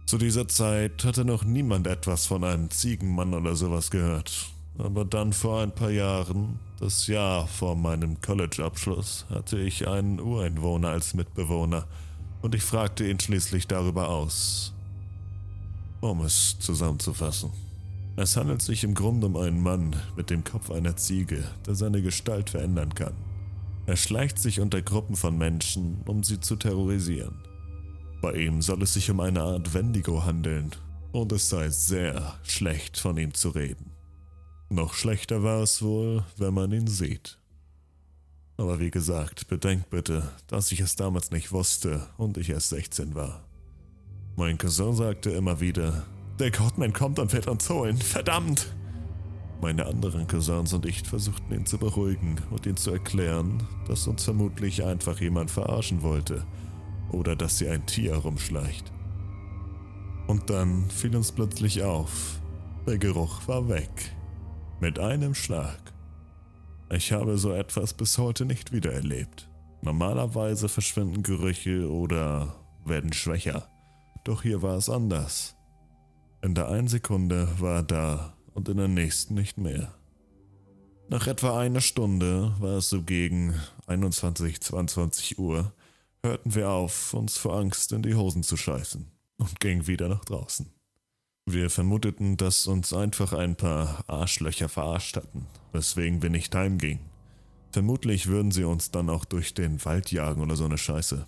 Zu 0.10 0.18
dieser 0.18 0.48
Zeit 0.48 1.06
hatte 1.06 1.24
noch 1.24 1.44
niemand 1.44 1.86
etwas 1.86 2.26
von 2.26 2.44
einem 2.44 2.72
Ziegenmann 2.72 3.36
oder 3.36 3.56
sowas 3.56 3.92
gehört. 3.92 4.48
Aber 4.80 5.06
dann 5.06 5.34
vor 5.34 5.62
ein 5.62 5.72
paar 5.72 5.92
Jahren, 5.92 6.58
das 6.80 7.06
Jahr 7.06 7.46
vor 7.46 7.76
meinem 7.76 8.20
College-Abschluss, 8.20 9.28
hatte 9.30 9.60
ich 9.60 9.88
einen 9.88 10.20
Ureinwohner 10.20 10.90
als 10.90 11.14
Mitbewohner 11.14 11.86
und 12.42 12.56
ich 12.56 12.64
fragte 12.64 13.08
ihn 13.08 13.20
schließlich 13.20 13.68
darüber 13.68 14.10
aus. 14.10 14.74
Um 16.02 16.22
es 16.22 16.58
zusammenzufassen. 16.58 17.52
Es 18.16 18.36
handelt 18.36 18.64
sich 18.64 18.84
im 18.84 18.96
Grunde 18.96 19.28
um 19.28 19.38
einen 19.38 19.62
Mann 19.62 19.96
mit 20.18 20.32
dem 20.32 20.44
Kopf 20.44 20.72
einer 20.72 20.98
Ziege, 20.98 21.44
der 21.68 21.76
seine 21.76 22.02
Gestalt 22.02 22.50
verändern 22.50 22.96
kann. 22.96 23.14
Er 23.86 23.96
schleicht 23.96 24.40
sich 24.40 24.60
unter 24.60 24.82
Gruppen 24.82 25.16
von 25.16 25.38
Menschen, 25.38 26.02
um 26.08 26.24
sie 26.24 26.40
zu 26.40 26.56
terrorisieren. 26.56 27.49
Bei 28.22 28.34
ihm 28.34 28.62
soll 28.62 28.84
es 28.84 28.94
sich 28.94 29.10
um 29.10 29.22
eine 29.22 29.42
Art 29.42 29.74
Wendigo 29.74 30.26
handeln 30.26 30.72
und 31.14 31.32
es 31.32 31.50
sei 31.50 31.70
sehr 31.70 32.38
schlecht 32.44 32.98
von 32.98 33.18
ihm 33.18 33.34
zu 33.34 33.50
reden. 33.50 33.92
Noch 34.70 34.94
schlechter 34.94 35.42
war 35.42 35.64
es 35.64 35.82
wohl, 35.82 36.26
wenn 36.38 36.54
man 36.54 36.74
ihn 36.74 36.88
sieht. 36.88 37.38
Aber 38.58 38.82
wie 38.82 38.92
gesagt, 38.92 39.48
bedenkt 39.48 39.90
bitte, 39.90 40.30
dass 40.48 40.72
ich 40.74 40.82
es 40.82 40.98
damals 40.98 41.32
nicht 41.32 41.54
wusste 41.54 42.08
und 42.18 42.38
ich 42.38 42.50
erst 42.50 42.70
16 42.70 43.16
war. 43.16 43.46
Mein 44.36 44.58
Cousin 44.58 44.96
sagte 44.96 45.30
immer 45.30 45.62
wieder, 45.62 46.06
der 46.40 46.52
Godman 46.52 46.92
kommt 46.92 47.20
und 47.20 47.32
wird 47.32 47.48
uns 47.48 47.70
holen, 47.70 47.98
verdammt! 47.98 48.74
Meine 49.62 49.86
anderen 49.86 50.28
Cousins 50.28 50.74
und 50.74 50.86
ich 50.86 51.04
versuchten 51.04 51.54
ihn 51.54 51.66
zu 51.66 51.78
beruhigen 51.78 52.36
und 52.50 52.66
ihn 52.66 52.78
zu 52.78 52.92
erklären, 52.92 53.66
dass 53.88 54.08
uns 54.08 54.26
vermutlich 54.26 54.84
einfach 54.84 55.20
jemand 55.20 55.52
verarschen 55.52 56.02
wollte 56.02 56.46
oder 57.12 57.36
dass 57.36 57.58
sie 57.58 57.70
ein 57.70 57.86
Tier 57.86 58.14
herumschleicht. 58.14 58.92
Und 60.28 60.50
dann 60.50 60.90
fiel 60.90 61.16
uns 61.16 61.32
plötzlich 61.32 61.84
auf, 61.84 62.40
der 62.86 62.98
Geruch 62.98 63.48
war 63.48 63.68
weg. 63.70 64.16
Mit 64.80 65.00
einem 65.00 65.34
Schlag. 65.36 65.80
Ich 66.92 67.12
habe 67.12 67.38
so 67.38 67.52
etwas 67.52 67.94
bis 67.94 68.18
heute 68.18 68.46
nicht 68.46 68.72
wieder 68.72 68.94
erlebt. 68.94 69.50
Normalerweise 69.82 70.70
verschwinden 70.70 71.24
Gerüche 71.24 71.90
oder 71.90 72.56
werden 72.86 73.14
schwächer. 73.14 73.70
Doch 74.24 74.44
hier 74.44 74.62
war 74.62 74.76
es 74.76 74.90
anders. 74.90 75.56
In 76.42 76.56
der 76.56 76.70
einen 76.70 76.88
Sekunde 76.88 77.48
war 77.60 77.78
er 77.78 77.84
da 77.84 78.34
und 78.54 78.70
in 78.70 78.78
der 78.78 78.88
nächsten 78.88 79.34
nicht 79.34 79.58
mehr. 79.58 79.94
Nach 81.10 81.28
etwa 81.28 81.60
einer 81.60 81.82
Stunde, 81.82 82.54
war 82.60 82.78
es 82.78 82.90
so 82.90 83.02
gegen 83.02 83.56
21, 83.88 84.62
22 84.62 85.40
Uhr, 85.40 85.74
hörten 86.24 86.56
wir 86.56 86.70
auf, 86.70 87.14
uns 87.14 87.38
vor 87.38 87.58
Angst 87.58 87.92
in 87.92 88.02
die 88.02 88.16
Hosen 88.16 88.44
zu 88.44 88.58
scheißen 88.58 89.10
und 89.38 89.60
gingen 89.60 89.88
wieder 89.88 90.10
nach 90.10 90.26
draußen. 90.26 90.70
Wir 91.46 91.70
vermuteten, 91.70 92.38
dass 92.38 92.68
uns 92.68 92.94
einfach 92.94 93.34
ein 93.34 93.56
paar 93.56 94.04
Arschlöcher 94.08 94.70
verarscht 94.70 95.16
hatten, 95.16 95.48
weswegen 95.72 96.22
wir 96.22 96.30
nicht 96.30 96.54
heimgingen. 96.54 97.10
Vermutlich 97.72 98.28
würden 98.28 98.52
sie 98.52 98.64
uns 98.64 98.92
dann 98.92 99.10
auch 99.10 99.26
durch 99.26 99.54
den 99.54 99.84
Wald 99.86 100.12
jagen 100.12 100.42
oder 100.42 100.56
so 100.56 100.66
eine 100.66 100.78
Scheiße. 100.78 101.26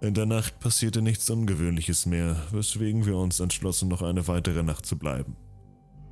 In 0.00 0.14
der 0.14 0.26
Nacht 0.26 0.60
passierte 0.60 1.02
nichts 1.02 1.28
Ungewöhnliches 1.28 2.06
mehr, 2.06 2.42
weswegen 2.52 3.04
wir 3.06 3.16
uns 3.16 3.38
entschlossen, 3.38 3.88
noch 3.88 4.02
eine 4.02 4.26
weitere 4.28 4.62
Nacht 4.62 4.86
zu 4.86 4.96
bleiben. 4.98 5.36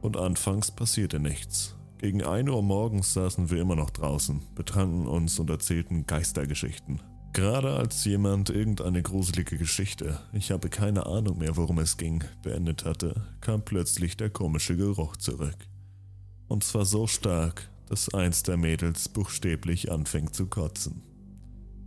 Und 0.02 0.16
anfangs 0.16 0.70
passierte 0.70 1.18
nichts. 1.18 1.74
Gegen 1.98 2.22
1 2.22 2.48
Uhr 2.50 2.62
morgens 2.62 3.14
saßen 3.14 3.50
wir 3.50 3.60
immer 3.60 3.74
noch 3.74 3.90
draußen, 3.90 4.42
betranken 4.54 5.06
uns 5.06 5.38
und 5.38 5.50
erzählten 5.50 6.06
Geistergeschichten. 6.06 7.00
Gerade 7.32 7.74
als 7.74 8.04
jemand 8.04 8.50
irgendeine 8.50 9.02
gruselige 9.02 9.58
Geschichte, 9.58 10.18
ich 10.32 10.50
habe 10.50 10.68
keine 10.68 11.06
Ahnung 11.06 11.38
mehr, 11.38 11.56
worum 11.56 11.78
es 11.78 11.96
ging, 11.96 12.24
beendet 12.42 12.84
hatte, 12.84 13.28
kam 13.40 13.64
plötzlich 13.64 14.16
der 14.16 14.30
komische 14.30 14.76
Geruch 14.76 15.16
zurück. 15.16 15.56
Und 16.48 16.64
zwar 16.64 16.84
so 16.84 17.06
stark, 17.06 17.70
dass 17.88 18.12
eins 18.12 18.42
der 18.42 18.56
Mädels 18.56 19.08
buchstäblich 19.08 19.92
anfing 19.92 20.32
zu 20.32 20.46
kotzen. 20.46 21.02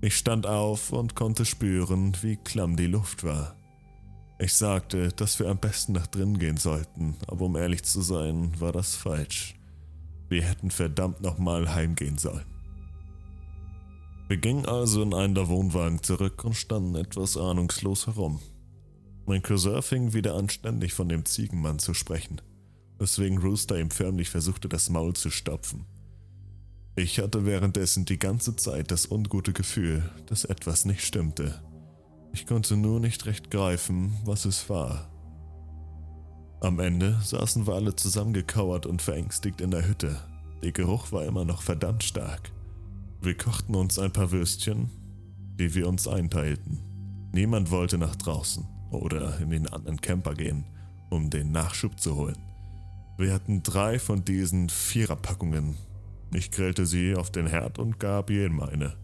Ich 0.01 0.17
stand 0.17 0.47
auf 0.47 0.91
und 0.91 1.15
konnte 1.15 1.45
spüren, 1.45 2.15
wie 2.21 2.37
klamm 2.37 2.75
die 2.75 2.87
Luft 2.87 3.23
war. 3.23 3.55
Ich 4.39 4.53
sagte, 4.53 5.09
dass 5.09 5.37
wir 5.37 5.49
am 5.49 5.59
besten 5.59 5.91
nach 5.91 6.07
drinnen 6.07 6.39
gehen 6.39 6.57
sollten, 6.57 7.15
aber 7.27 7.45
um 7.45 7.55
ehrlich 7.55 7.83
zu 7.83 8.01
sein, 8.01 8.59
war 8.59 8.71
das 8.71 8.95
falsch. 8.95 9.55
Wir 10.29 10.43
hätten 10.43 10.71
verdammt 10.71 11.21
nochmal 11.21 11.75
heimgehen 11.75 12.17
sollen. 12.17 12.50
Wir 14.31 14.37
gingen 14.37 14.65
also 14.65 15.01
in 15.01 15.13
einen 15.13 15.35
der 15.35 15.49
Wohnwagen 15.49 16.01
zurück 16.03 16.45
und 16.45 16.53
standen 16.53 16.95
etwas 16.95 17.35
ahnungslos 17.35 18.07
herum. 18.07 18.39
Mein 19.25 19.41
Cousin 19.41 19.81
fing 19.81 20.13
wieder 20.13 20.35
an, 20.35 20.47
ständig 20.47 20.93
von 20.93 21.09
dem 21.09 21.25
Ziegenmann 21.25 21.79
zu 21.79 21.93
sprechen, 21.93 22.39
weswegen 22.97 23.39
Rooster 23.39 23.77
ihm 23.77 23.91
förmlich 23.91 24.29
versuchte, 24.29 24.69
das 24.69 24.89
Maul 24.89 25.17
zu 25.17 25.31
stopfen. 25.31 25.85
Ich 26.95 27.19
hatte 27.19 27.45
währenddessen 27.45 28.05
die 28.05 28.19
ganze 28.19 28.55
Zeit 28.55 28.89
das 28.89 29.11
ungute 29.11 29.51
Gefühl, 29.51 30.09
dass 30.27 30.45
etwas 30.45 30.85
nicht 30.85 31.01
stimmte. 31.01 31.61
Ich 32.31 32.47
konnte 32.47 32.77
nur 32.77 33.01
nicht 33.01 33.25
recht 33.25 33.51
greifen, 33.51 34.17
was 34.23 34.45
es 34.45 34.69
war. 34.69 35.11
Am 36.61 36.79
Ende 36.79 37.19
saßen 37.21 37.67
wir 37.67 37.73
alle 37.73 37.97
zusammengekauert 37.97 38.85
und 38.85 39.01
verängstigt 39.01 39.59
in 39.59 39.71
der 39.71 39.85
Hütte. 39.85 40.21
Der 40.63 40.71
Geruch 40.71 41.11
war 41.11 41.25
immer 41.25 41.43
noch 41.43 41.61
verdammt 41.61 42.05
stark. 42.05 42.53
Wir 43.23 43.37
kochten 43.37 43.75
uns 43.75 43.99
ein 43.99 44.11
paar 44.11 44.31
Würstchen, 44.31 44.89
die 45.59 45.75
wir 45.75 45.87
uns 45.87 46.07
einteilten. 46.07 46.79
Niemand 47.33 47.69
wollte 47.69 47.99
nach 47.99 48.15
draußen 48.15 48.65
oder 48.89 49.37
in 49.39 49.51
den 49.51 49.67
anderen 49.67 50.01
Camper 50.01 50.33
gehen, 50.33 50.65
um 51.11 51.29
den 51.29 51.51
Nachschub 51.51 51.99
zu 51.99 52.15
holen. 52.15 52.39
Wir 53.19 53.31
hatten 53.31 53.61
drei 53.61 53.99
von 53.99 54.25
diesen 54.25 54.69
Viererpackungen. 54.69 55.75
Ich 56.33 56.49
grillte 56.49 56.87
sie 56.87 57.15
auf 57.15 57.29
den 57.29 57.45
Herd 57.45 57.77
und 57.77 57.99
gab 57.99 58.31
jedem 58.31 58.59
eine. 58.59 58.97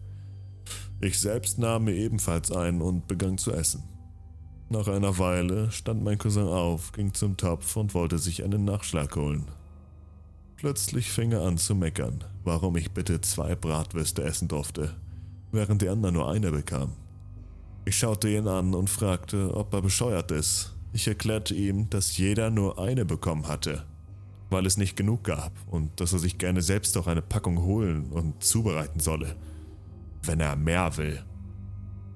Ich 1.00 1.20
selbst 1.20 1.60
nahm 1.60 1.84
mir 1.84 1.94
ebenfalls 1.94 2.50
ein 2.50 2.82
und 2.82 3.06
begann 3.06 3.38
zu 3.38 3.52
essen. 3.52 3.84
Nach 4.68 4.88
einer 4.88 5.16
Weile 5.18 5.70
stand 5.70 6.02
mein 6.02 6.18
Cousin 6.18 6.48
auf, 6.48 6.90
ging 6.90 7.14
zum 7.14 7.36
Topf 7.36 7.76
und 7.76 7.94
wollte 7.94 8.18
sich 8.18 8.42
einen 8.42 8.64
Nachschlag 8.64 9.14
holen. 9.14 9.46
Plötzlich 10.58 11.12
fing 11.12 11.30
er 11.30 11.42
an 11.42 11.56
zu 11.56 11.76
meckern, 11.76 12.24
warum 12.42 12.76
ich 12.76 12.90
bitte 12.90 13.20
zwei 13.20 13.54
Bratwürste 13.54 14.24
essen 14.24 14.48
durfte, 14.48 14.92
während 15.52 15.82
die 15.82 15.88
anderen 15.88 16.16
nur 16.16 16.28
eine 16.28 16.50
bekamen. 16.50 16.96
Ich 17.84 17.96
schaute 17.96 18.28
ihn 18.28 18.48
an 18.48 18.74
und 18.74 18.90
fragte, 18.90 19.54
ob 19.54 19.72
er 19.72 19.82
bescheuert 19.82 20.32
ist. 20.32 20.74
Ich 20.92 21.06
erklärte 21.06 21.54
ihm, 21.54 21.88
dass 21.90 22.18
jeder 22.18 22.50
nur 22.50 22.76
eine 22.80 23.04
bekommen 23.04 23.46
hatte, 23.46 23.84
weil 24.50 24.66
es 24.66 24.76
nicht 24.76 24.96
genug 24.96 25.22
gab 25.22 25.52
und 25.68 26.00
dass 26.00 26.12
er 26.12 26.18
sich 26.18 26.38
gerne 26.38 26.60
selbst 26.60 26.96
auch 26.96 27.06
eine 27.06 27.22
Packung 27.22 27.62
holen 27.62 28.10
und 28.10 28.42
zubereiten 28.42 28.98
solle, 28.98 29.36
wenn 30.24 30.40
er 30.40 30.56
mehr 30.56 30.96
will. 30.96 31.22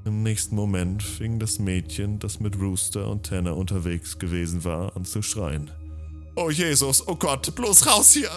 Im 0.05 0.25
nächsten 0.25 0.57
Moment 0.57 1.01
fing 1.05 1.39
das 1.39 1.61
Mädchen, 1.61 2.19
das 2.19 2.41
mit 2.41 2.59
Rooster 2.59 3.09
und 3.09 3.25
Tanner 3.25 3.57
unterwegs 3.57 4.19
gewesen 4.19 4.65
war, 4.65 4.97
an 4.97 5.05
zu 5.05 5.23
schreien. 5.23 5.71
Oh 6.35 6.51
Jesus, 6.51 7.07
oh 7.07 7.15
Gott, 7.15 7.55
bloß 7.55 7.87
raus 7.87 8.13
hier! 8.13 8.31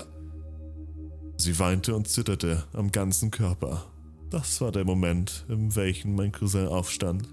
Sie 1.37 1.57
weinte 1.59 1.95
und 1.95 2.07
zitterte 2.07 2.65
am 2.73 2.91
ganzen 2.91 3.31
Körper. 3.31 3.85
Das 4.29 4.59
war 4.59 4.71
der 4.71 4.83
Moment, 4.83 5.45
in 5.47 5.75
welchem 5.75 6.15
mein 6.15 6.31
Cousin 6.31 6.67
aufstand 6.67 7.27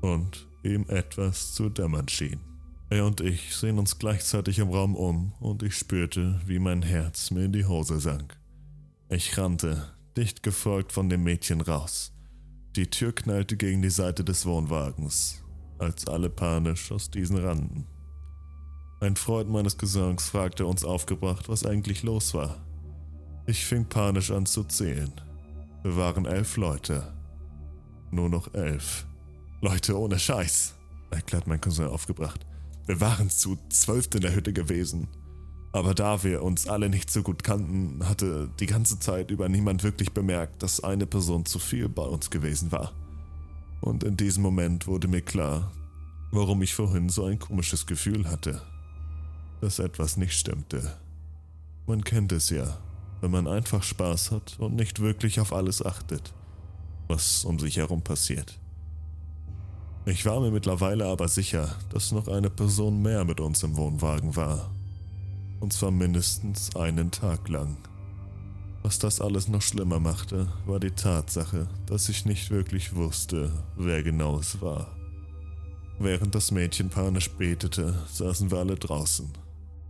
und 0.00 0.48
ihm 0.62 0.86
etwas 0.88 1.52
zu 1.52 1.68
dämmern 1.68 2.08
schien. 2.08 2.40
Er 2.88 3.04
und 3.04 3.20
ich 3.20 3.54
sehen 3.54 3.78
uns 3.78 3.98
gleichzeitig 3.98 4.58
im 4.58 4.70
Raum 4.70 4.94
um 4.94 5.32
und 5.40 5.62
ich 5.62 5.76
spürte, 5.76 6.40
wie 6.46 6.58
mein 6.58 6.82
Herz 6.82 7.30
mir 7.30 7.44
in 7.44 7.52
die 7.52 7.66
Hose 7.66 8.00
sank. 8.00 8.38
Ich 9.10 9.36
rannte, 9.36 9.92
dicht 10.16 10.42
gefolgt 10.42 10.92
von 10.92 11.08
dem 11.08 11.22
Mädchen 11.22 11.60
raus. 11.60 12.12
Die 12.76 12.88
Tür 12.88 13.14
knallte 13.14 13.58
gegen 13.58 13.82
die 13.82 13.90
Seite 13.90 14.24
des 14.24 14.46
Wohnwagens, 14.46 15.42
als 15.78 16.06
alle 16.06 16.30
panisch 16.30 16.90
aus 16.92 17.10
diesen 17.10 17.36
rannten. 17.36 17.86
Ein 19.02 19.16
Freund 19.16 19.50
meines 19.50 19.78
Gesangs 19.78 20.28
fragte 20.28 20.64
uns 20.64 20.84
aufgebracht, 20.84 21.48
was 21.48 21.66
eigentlich 21.66 22.04
los 22.04 22.34
war. 22.34 22.64
Ich 23.46 23.66
fing 23.66 23.84
panisch 23.84 24.30
an 24.30 24.46
zu 24.46 24.62
zählen. 24.62 25.10
Wir 25.82 25.96
waren 25.96 26.24
elf 26.24 26.56
Leute. 26.56 27.12
Nur 28.12 28.28
noch 28.28 28.54
elf. 28.54 29.04
Leute 29.60 29.98
ohne 29.98 30.20
Scheiß, 30.20 30.74
erklärt 31.10 31.48
mein 31.48 31.60
Cousin 31.60 31.88
aufgebracht. 31.88 32.46
Wir 32.86 33.00
waren 33.00 33.28
zu 33.28 33.58
zwölf 33.70 34.06
in 34.14 34.20
der 34.20 34.36
Hütte 34.36 34.52
gewesen. 34.52 35.08
Aber 35.72 35.94
da 35.94 36.22
wir 36.22 36.44
uns 36.44 36.68
alle 36.68 36.88
nicht 36.88 37.10
so 37.10 37.24
gut 37.24 37.42
kannten, 37.42 38.08
hatte 38.08 38.50
die 38.60 38.66
ganze 38.66 39.00
Zeit 39.00 39.32
über 39.32 39.48
niemand 39.48 39.82
wirklich 39.82 40.12
bemerkt, 40.12 40.62
dass 40.62 40.78
eine 40.78 41.06
Person 41.06 41.44
zu 41.44 41.58
viel 41.58 41.88
bei 41.88 42.04
uns 42.04 42.30
gewesen 42.30 42.70
war. 42.70 42.92
Und 43.80 44.04
in 44.04 44.16
diesem 44.16 44.44
Moment 44.44 44.86
wurde 44.86 45.08
mir 45.08 45.22
klar, 45.22 45.72
warum 46.30 46.62
ich 46.62 46.72
vorhin 46.72 47.08
so 47.08 47.24
ein 47.24 47.40
komisches 47.40 47.84
Gefühl 47.84 48.30
hatte 48.30 48.62
dass 49.62 49.78
etwas 49.78 50.16
nicht 50.16 50.36
stimmte. 50.36 50.92
Man 51.86 52.02
kennt 52.02 52.32
es 52.32 52.50
ja, 52.50 52.78
wenn 53.20 53.30
man 53.30 53.46
einfach 53.46 53.84
Spaß 53.84 54.32
hat 54.32 54.56
und 54.58 54.74
nicht 54.74 54.98
wirklich 54.98 55.38
auf 55.38 55.52
alles 55.52 55.86
achtet, 55.86 56.34
was 57.06 57.44
um 57.44 57.60
sich 57.60 57.76
herum 57.76 58.02
passiert. 58.02 58.58
Ich 60.04 60.26
war 60.26 60.40
mir 60.40 60.50
mittlerweile 60.50 61.06
aber 61.06 61.28
sicher, 61.28 61.76
dass 61.90 62.10
noch 62.10 62.26
eine 62.26 62.50
Person 62.50 63.02
mehr 63.02 63.24
mit 63.24 63.38
uns 63.38 63.62
im 63.62 63.76
Wohnwagen 63.76 64.34
war. 64.34 64.68
Und 65.60 65.72
zwar 65.72 65.92
mindestens 65.92 66.74
einen 66.74 67.12
Tag 67.12 67.48
lang. 67.48 67.76
Was 68.82 68.98
das 68.98 69.20
alles 69.20 69.46
noch 69.46 69.62
schlimmer 69.62 70.00
machte, 70.00 70.48
war 70.66 70.80
die 70.80 70.90
Tatsache, 70.90 71.68
dass 71.86 72.08
ich 72.08 72.24
nicht 72.24 72.50
wirklich 72.50 72.96
wusste, 72.96 73.52
wer 73.76 74.02
genau 74.02 74.40
es 74.40 74.60
war. 74.60 74.88
Während 76.00 76.34
das 76.34 76.50
Mädchen 76.50 76.90
panisch 76.90 77.30
betete, 77.30 77.94
saßen 78.12 78.50
wir 78.50 78.58
alle 78.58 78.74
draußen 78.74 79.32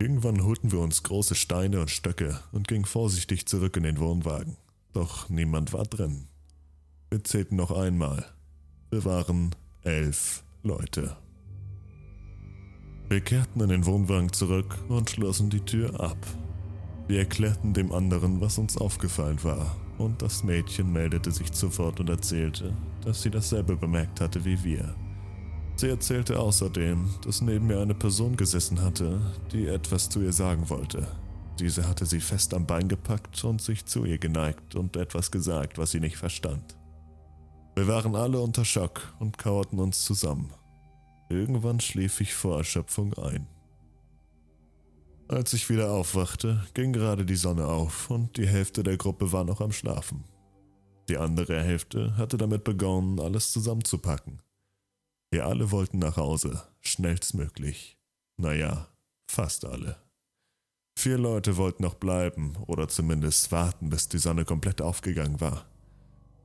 Irgendwann 0.03 0.43
holten 0.43 0.73
wir 0.73 0.79
uns 0.79 1.03
große 1.03 1.33
Steine 1.33 1.79
und 1.79 1.89
Stöcke 1.89 2.37
und 2.51 2.67
gingen 2.67 2.83
vorsichtig 2.83 3.45
zurück 3.45 3.77
in 3.77 3.83
den 3.83 3.99
Wohnwagen. 4.01 4.57
Doch 4.91 5.29
niemand 5.29 5.71
war 5.71 5.85
drin. 5.85 6.27
Wir 7.09 7.23
zählten 7.23 7.55
noch 7.55 7.71
einmal. 7.71 8.25
Wir 8.91 9.05
waren 9.05 9.55
elf 9.83 10.43
Leute. 10.61 11.15
Wir 13.07 13.21
kehrten 13.21 13.61
in 13.61 13.69
den 13.69 13.85
Wohnwagen 13.85 14.33
zurück 14.33 14.77
und 14.89 15.09
schlossen 15.09 15.49
die 15.49 15.61
Tür 15.61 15.97
ab. 16.01 16.17
Wir 17.07 17.19
erklärten 17.19 17.73
dem 17.73 17.93
anderen, 17.93 18.41
was 18.41 18.57
uns 18.57 18.75
aufgefallen 18.75 19.41
war, 19.45 19.73
und 19.99 20.21
das 20.21 20.43
Mädchen 20.43 20.91
meldete 20.91 21.31
sich 21.31 21.53
sofort 21.53 22.01
und 22.01 22.09
erzählte, 22.09 22.75
dass 23.05 23.21
sie 23.21 23.31
dasselbe 23.31 23.77
bemerkt 23.77 24.19
hatte 24.19 24.43
wie 24.43 24.61
wir. 24.65 24.93
Sie 25.83 25.89
erzählte 25.89 26.39
außerdem, 26.39 27.09
dass 27.25 27.41
neben 27.41 27.67
mir 27.67 27.81
eine 27.81 27.93
Person 27.93 28.37
gesessen 28.37 28.81
hatte, 28.81 29.19
die 29.51 29.67
etwas 29.67 30.07
zu 30.07 30.21
ihr 30.21 30.31
sagen 30.31 30.69
wollte. 30.69 31.05
Diese 31.59 31.85
hatte 31.85 32.05
sie 32.05 32.21
fest 32.21 32.53
am 32.53 32.65
Bein 32.65 32.87
gepackt 32.87 33.43
und 33.43 33.61
sich 33.61 33.85
zu 33.85 34.05
ihr 34.05 34.17
geneigt 34.17 34.75
und 34.75 34.95
etwas 34.95 35.29
gesagt, 35.29 35.77
was 35.77 35.91
sie 35.91 35.99
nicht 35.99 36.15
verstand. 36.15 36.77
Wir 37.75 37.85
waren 37.89 38.15
alle 38.15 38.39
unter 38.39 38.63
Schock 38.63 39.13
und 39.19 39.37
kauerten 39.37 39.77
uns 39.77 40.05
zusammen. 40.05 40.53
Irgendwann 41.27 41.81
schlief 41.81 42.21
ich 42.21 42.33
vor 42.33 42.59
Erschöpfung 42.59 43.13
ein. 43.15 43.45
Als 45.27 45.51
ich 45.51 45.69
wieder 45.69 45.91
aufwachte, 45.91 46.63
ging 46.73 46.93
gerade 46.93 47.25
die 47.25 47.35
Sonne 47.35 47.67
auf 47.67 48.09
und 48.09 48.37
die 48.37 48.47
Hälfte 48.47 48.83
der 48.83 48.95
Gruppe 48.95 49.33
war 49.33 49.43
noch 49.43 49.59
am 49.59 49.73
Schlafen. 49.73 50.23
Die 51.09 51.17
andere 51.17 51.61
Hälfte 51.61 52.15
hatte 52.15 52.37
damit 52.37 52.63
begonnen, 52.63 53.19
alles 53.19 53.51
zusammenzupacken. 53.51 54.39
Wir 55.33 55.47
alle 55.47 55.71
wollten 55.71 55.97
nach 55.97 56.17
Hause, 56.17 56.61
schnellstmöglich. 56.81 57.97
Naja, 58.37 58.85
fast 59.27 59.65
alle. 59.65 59.97
Vier 60.95 61.17
Leute 61.17 61.57
wollten 61.57 61.81
noch 61.81 61.95
bleiben 61.95 62.55
oder 62.67 62.87
zumindest 62.87 63.51
warten, 63.51 63.89
bis 63.89 64.07
die 64.07 64.19
Sonne 64.19 64.45
komplett 64.45 64.79
aufgegangen 64.79 65.41
war. 65.41 65.65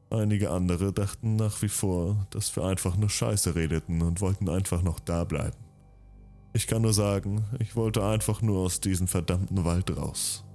Einige 0.09 0.49
andere 0.49 0.95
dachten 0.95 1.37
nach 1.37 1.61
wie 1.61 1.69
vor, 1.69 2.27
dass 2.31 2.57
wir 2.57 2.65
einfach 2.65 2.97
nur 2.97 3.11
Scheiße 3.11 3.55
redeten 3.55 4.01
und 4.01 4.23
wollten 4.23 4.49
einfach 4.49 4.81
noch 4.81 5.01
da 5.01 5.25
bleiben. 5.25 5.59
Ich 6.55 6.67
kann 6.67 6.81
nur 6.81 6.95
sagen, 6.95 7.45
ich 7.59 7.77
wollte 7.77 8.03
einfach 8.03 8.41
nur 8.41 8.61
aus 8.61 8.81
diesem 8.81 9.07
verdammten 9.07 9.67
Wald 9.67 9.95
raus. 9.95 10.47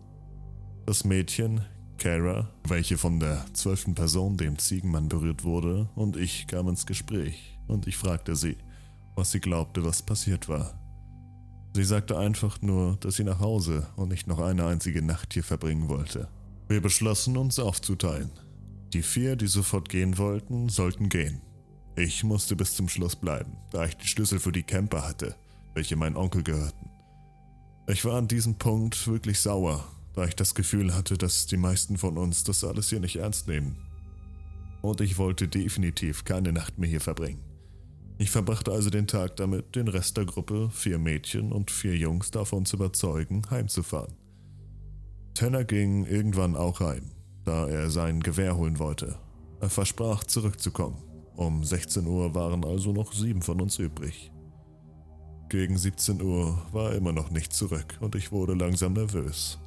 Das 0.87 1.03
Mädchen, 1.03 1.61
Kara, 1.99 2.49
welche 2.67 2.97
von 2.97 3.19
der 3.19 3.45
zwölften 3.53 3.93
Person, 3.93 4.37
dem 4.37 4.57
Ziegenmann, 4.57 5.07
berührt 5.07 5.43
wurde, 5.43 5.87
und 5.93 6.17
ich 6.17 6.47
kamen 6.47 6.69
ins 6.69 6.87
Gespräch 6.87 7.52
und 7.67 7.87
ich 7.87 7.97
fragte 7.97 8.35
sie, 8.35 8.57
was 9.15 9.31
sie 9.31 9.39
glaubte, 9.39 9.83
was 9.85 10.01
passiert 10.01 10.49
war. 10.49 10.79
Sie 11.75 11.83
sagte 11.83 12.17
einfach 12.17 12.61
nur, 12.61 12.97
dass 12.97 13.15
sie 13.15 13.23
nach 13.23 13.39
Hause 13.39 13.87
und 13.95 14.09
nicht 14.09 14.27
noch 14.27 14.39
eine 14.39 14.65
einzige 14.65 15.01
Nacht 15.01 15.33
hier 15.33 15.43
verbringen 15.43 15.89
wollte. 15.89 16.27
Wir 16.67 16.81
beschlossen, 16.81 17.35
uns 17.35 17.59
aufzuteilen. 17.59 18.31
Die 18.93 19.01
vier, 19.01 19.35
die 19.35 19.47
sofort 19.47 19.89
gehen 19.89 20.17
wollten, 20.19 20.69
sollten 20.69 21.09
gehen. 21.09 21.41
Ich 21.95 22.23
musste 22.23 22.55
bis 22.55 22.75
zum 22.75 22.89
Schluss 22.89 23.15
bleiben, 23.15 23.57
da 23.71 23.85
ich 23.85 23.97
die 23.97 24.07
Schlüssel 24.07 24.39
für 24.39 24.51
die 24.51 24.63
Camper 24.63 25.07
hatte, 25.07 25.35
welche 25.73 25.95
mein 25.95 26.15
Onkel 26.15 26.43
gehörten. 26.43 26.89
Ich 27.87 28.05
war 28.05 28.17
an 28.17 28.27
diesem 28.27 28.55
Punkt 28.55 29.07
wirklich 29.07 29.39
sauer, 29.39 29.83
da 30.13 30.25
ich 30.25 30.35
das 30.35 30.55
Gefühl 30.55 30.93
hatte, 30.95 31.17
dass 31.17 31.47
die 31.47 31.57
meisten 31.57 31.97
von 31.97 32.17
uns 32.17 32.43
das 32.43 32.63
alles 32.63 32.89
hier 32.89 32.99
nicht 32.99 33.17
ernst 33.17 33.47
nehmen. 33.47 33.77
Und 34.81 35.01
ich 35.01 35.17
wollte 35.17 35.47
definitiv 35.47 36.23
keine 36.23 36.53
Nacht 36.53 36.77
mehr 36.77 36.89
hier 36.89 37.01
verbringen. 37.01 37.41
Ich 38.17 38.29
verbrachte 38.31 38.71
also 38.71 38.89
den 38.89 39.07
Tag 39.07 39.35
damit, 39.37 39.75
den 39.75 39.87
Rest 39.87 40.17
der 40.17 40.25
Gruppe, 40.25 40.69
vier 40.71 40.99
Mädchen 40.99 41.51
und 41.51 41.71
vier 41.71 41.95
Jungs 41.97 42.31
davon 42.31 42.65
zu 42.65 42.77
überzeugen, 42.77 43.41
heimzufahren. 43.49 44.13
Tanner 45.33 45.63
ging 45.63 46.05
irgendwann 46.05 46.55
auch 46.55 46.79
heim, 46.79 47.11
da 47.43 47.67
er 47.67 47.89
sein 47.89 48.19
Gewehr 48.19 48.55
holen 48.55 48.77
wollte. 48.77 49.17
Er 49.59 49.69
versprach, 49.69 50.23
zurückzukommen. 50.23 51.01
Um 51.35 51.63
16 51.63 52.05
Uhr 52.05 52.35
waren 52.35 52.63
also 52.63 52.93
noch 52.93 53.11
sieben 53.13 53.41
von 53.41 53.59
uns 53.59 53.79
übrig. 53.79 54.31
Gegen 55.49 55.77
17 55.77 56.21
Uhr 56.21 56.61
war 56.71 56.91
er 56.91 56.97
immer 56.97 57.11
noch 57.11 57.31
nicht 57.31 57.53
zurück 57.53 57.97
und 57.99 58.15
ich 58.15 58.31
wurde 58.31 58.53
langsam 58.53 58.93
nervös. 58.93 59.59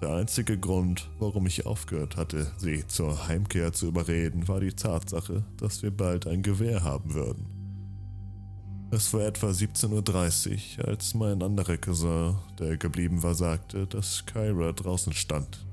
Der 0.00 0.10
einzige 0.10 0.58
Grund, 0.58 1.10
warum 1.18 1.46
ich 1.46 1.64
aufgehört 1.66 2.16
hatte, 2.16 2.52
sie 2.58 2.86
zur 2.86 3.28
Heimkehr 3.28 3.72
zu 3.72 3.86
überreden, 3.86 4.46
war 4.48 4.60
die 4.60 4.74
Tatsache, 4.74 5.44
dass 5.56 5.82
wir 5.82 5.90
bald 5.90 6.26
ein 6.26 6.42
Gewehr 6.42 6.82
haben 6.82 7.14
würden. 7.14 7.55
Es 8.92 9.12
war 9.12 9.22
etwa 9.22 9.48
17.30 9.48 10.78
Uhr, 10.78 10.88
als 10.88 11.14
mein 11.14 11.42
anderer 11.42 11.76
Cousin, 11.76 12.36
der 12.58 12.76
geblieben 12.76 13.20
war, 13.22 13.34
sagte, 13.34 13.84
dass 13.88 14.24
Kyra 14.26 14.72
draußen 14.72 15.12
stand. 15.12 15.66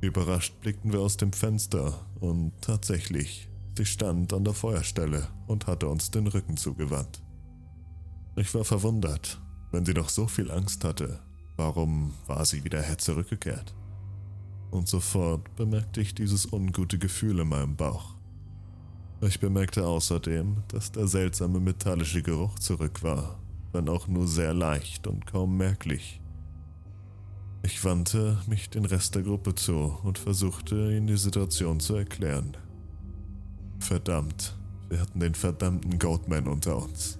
Überrascht 0.00 0.58
blickten 0.62 0.94
wir 0.94 1.00
aus 1.00 1.18
dem 1.18 1.34
Fenster 1.34 2.00
und 2.20 2.52
tatsächlich, 2.62 3.50
sie 3.76 3.84
stand 3.84 4.32
an 4.32 4.44
der 4.44 4.54
Feuerstelle 4.54 5.28
und 5.46 5.66
hatte 5.66 5.88
uns 5.88 6.10
den 6.10 6.26
Rücken 6.26 6.56
zugewandt. 6.56 7.22
Ich 8.34 8.54
war 8.54 8.64
verwundert, 8.64 9.38
wenn 9.70 9.84
sie 9.84 9.92
doch 9.94 10.08
so 10.08 10.26
viel 10.26 10.50
Angst 10.50 10.84
hatte, 10.84 11.20
warum 11.56 12.14
war 12.26 12.46
sie 12.46 12.64
wieder 12.64 12.80
her 12.80 12.96
zurückgekehrt? 12.96 13.74
Und 14.70 14.88
sofort 14.88 15.54
bemerkte 15.54 16.00
ich 16.00 16.14
dieses 16.14 16.50
ungute 16.50 16.98
Gefühl 16.98 17.40
in 17.40 17.48
meinem 17.48 17.76
Bauch. 17.76 18.14
Ich 19.22 19.38
bemerkte 19.38 19.86
außerdem, 19.86 20.62
dass 20.68 20.92
der 20.92 21.06
seltsame 21.06 21.60
metallische 21.60 22.22
Geruch 22.22 22.58
zurück 22.58 23.02
war, 23.02 23.38
wenn 23.70 23.90
auch 23.90 24.08
nur 24.08 24.26
sehr 24.26 24.54
leicht 24.54 25.06
und 25.06 25.26
kaum 25.26 25.58
merklich. 25.58 26.22
Ich 27.62 27.84
wandte 27.84 28.38
mich 28.46 28.70
den 28.70 28.86
Rest 28.86 29.14
der 29.14 29.22
Gruppe 29.22 29.54
zu 29.54 29.94
und 30.02 30.18
versuchte, 30.18 30.74
ihnen 30.96 31.06
die 31.06 31.18
Situation 31.18 31.80
zu 31.80 31.96
erklären. 31.96 32.56
Verdammt, 33.78 34.56
wir 34.88 35.00
hatten 35.00 35.20
den 35.20 35.34
verdammten 35.34 35.98
Goatman 35.98 36.48
unter 36.48 36.82
uns. 36.82 37.18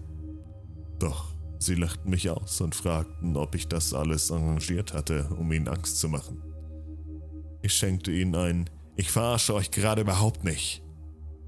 Doch 0.99 1.35
sie 1.59 1.75
lachten 1.75 2.09
mich 2.09 2.31
aus 2.31 2.63
und 2.63 2.75
fragten, 2.75 3.37
ob 3.37 3.55
ich 3.55 3.69
das 3.69 3.93
alles 3.93 4.33
arrangiert 4.33 4.95
hatte, 4.95 5.29
um 5.39 5.53
ihnen 5.53 5.69
Angst 5.69 6.01
zu 6.01 6.09
machen. 6.09 6.43
Ich 7.61 7.75
schenkte 7.75 8.11
ihnen 8.11 8.35
ein, 8.35 8.71
ich 8.97 9.13
verarsche 9.13 9.53
euch 9.53 9.71
gerade 9.71 10.01
überhaupt 10.01 10.45
nicht 10.45 10.83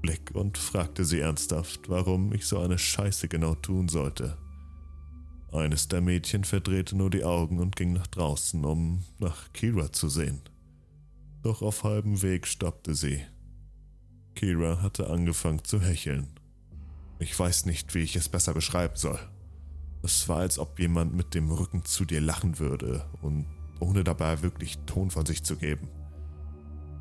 Blick 0.03 0.31
und 0.35 0.57
fragte 0.57 1.05
sie 1.05 1.21
ernsthaft, 1.21 1.89
warum 1.89 2.33
ich 2.33 2.45
so 2.45 2.59
eine 2.59 2.77
Scheiße 2.77 3.29
genau 3.29 3.55
tun 3.55 3.87
sollte. 3.87 4.37
Eines 5.53 5.87
der 5.87 6.01
Mädchen 6.01 6.43
verdrehte 6.43 6.97
nur 6.97 7.09
die 7.09 7.23
Augen 7.23 7.59
und 7.59 7.77
ging 7.77 7.93
nach 7.93 8.07
draußen, 8.07 8.65
um 8.65 9.05
nach 9.19 9.53
Kira 9.53 9.93
zu 9.93 10.09
sehen. 10.09 10.41
Doch 11.41 11.61
auf 11.61 11.85
halbem 11.85 12.21
Weg 12.21 12.47
stoppte 12.47 12.95
sie. 12.95 13.23
Kira 14.35 14.81
hatte 14.81 15.09
angefangen 15.09 15.63
zu 15.63 15.79
hecheln. 15.79 16.27
Ich 17.19 17.39
weiß 17.39 17.65
nicht, 17.65 17.95
wie 17.95 17.99
ich 17.99 18.17
es 18.17 18.27
besser 18.27 18.53
beschreiben 18.53 18.97
soll. 18.97 19.19
Es 20.03 20.27
war, 20.27 20.39
als 20.39 20.59
ob 20.59 20.79
jemand 20.79 21.15
mit 21.15 21.33
dem 21.33 21.49
Rücken 21.49 21.85
zu 21.85 22.03
dir 22.03 22.19
lachen 22.19 22.59
würde 22.59 23.05
und 23.21 23.45
ohne 23.79 24.03
dabei 24.03 24.41
wirklich 24.41 24.77
Ton 24.79 25.11
von 25.11 25.25
sich 25.25 25.43
zu 25.43 25.55
geben. 25.55 25.87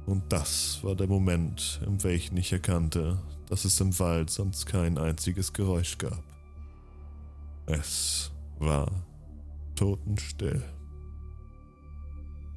Und 0.07 0.25
das 0.31 0.81
war 0.83 0.95
der 0.95 1.07
Moment, 1.07 1.81
in 1.87 2.03
welchem 2.03 2.37
ich 2.37 2.53
erkannte, 2.53 3.19
dass 3.49 3.65
es 3.65 3.81
im 3.81 3.99
Wald 3.99 4.31
sonst 4.31 4.67
kein 4.67 4.99
einziges 4.99 5.53
Geräusch 5.53 5.99
gab. 5.99 6.23
Es 7.67 8.31
war 8.59 8.91
totenstill. 9.77 10.63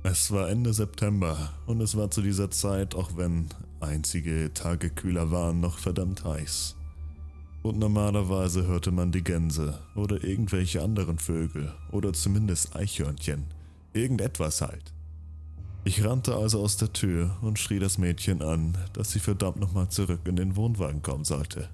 Es 0.04 0.32
war 0.32 0.50
Ende 0.50 0.74
September 0.74 1.54
und 1.66 1.82
es 1.82 1.96
war 1.96 2.12
zu 2.12 2.22
dieser 2.22 2.52
Zeit, 2.52 2.96
auch 2.96 3.18
wenn 3.18 3.50
einzige 3.80 4.52
Tage 4.54 4.90
kühler 4.90 5.32
waren, 5.32 5.60
noch 5.60 5.78
verdammt 5.80 6.24
heiß. 6.24 6.76
Und 7.64 7.80
normalerweise 7.80 8.68
hörte 8.68 8.92
man 8.92 9.12
die 9.12 9.24
Gänse 9.24 9.80
oder 9.96 10.24
irgendwelche 10.24 10.84
anderen 10.84 11.18
Vögel 11.18 11.74
oder 11.92 12.14
zumindest 12.14 12.76
Eichhörnchen. 12.76 13.46
Irgendetwas 13.94 14.62
halt. 14.62 14.95
Ich 15.88 16.04
rannte 16.04 16.36
also 16.36 16.64
aus 16.64 16.78
der 16.78 16.92
Tür 16.94 17.38
und 17.42 17.60
schrie 17.60 17.78
das 17.78 18.00
Mädchen 18.00 18.42
an, 18.42 18.76
dass 18.94 19.12
sie 19.12 19.20
verdammt 19.20 19.60
nochmal 19.60 19.88
zurück 19.88 20.22
in 20.26 20.36
den 20.36 20.56
Wohnwagen 20.56 21.04
kommen 21.04 21.26
sollte. 21.26 21.70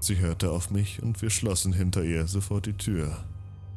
Sie 0.00 0.16
hörte 0.16 0.50
auf 0.50 0.70
mich 0.70 1.02
und 1.02 1.20
wir 1.20 1.28
schlossen 1.28 1.74
hinter 1.74 2.02
ihr 2.02 2.26
sofort 2.26 2.64
die 2.64 2.72
Tür 2.72 3.24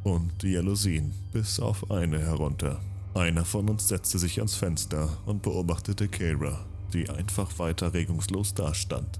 und 0.03 0.41
die 0.43 0.53
Jalousien 0.53 1.13
bis 1.33 1.59
auf 1.59 1.91
eine 1.91 2.19
herunter. 2.19 2.79
Einer 3.13 3.43
von 3.43 3.67
uns 3.67 3.89
setzte 3.89 4.17
sich 4.17 4.37
ans 4.37 4.55
Fenster 4.55 5.09
und 5.25 5.41
beobachtete 5.41 6.07
Kara, 6.07 6.65
die 6.93 7.09
einfach 7.09 7.59
weiter 7.59 7.93
regungslos 7.93 8.53
dastand. 8.53 9.19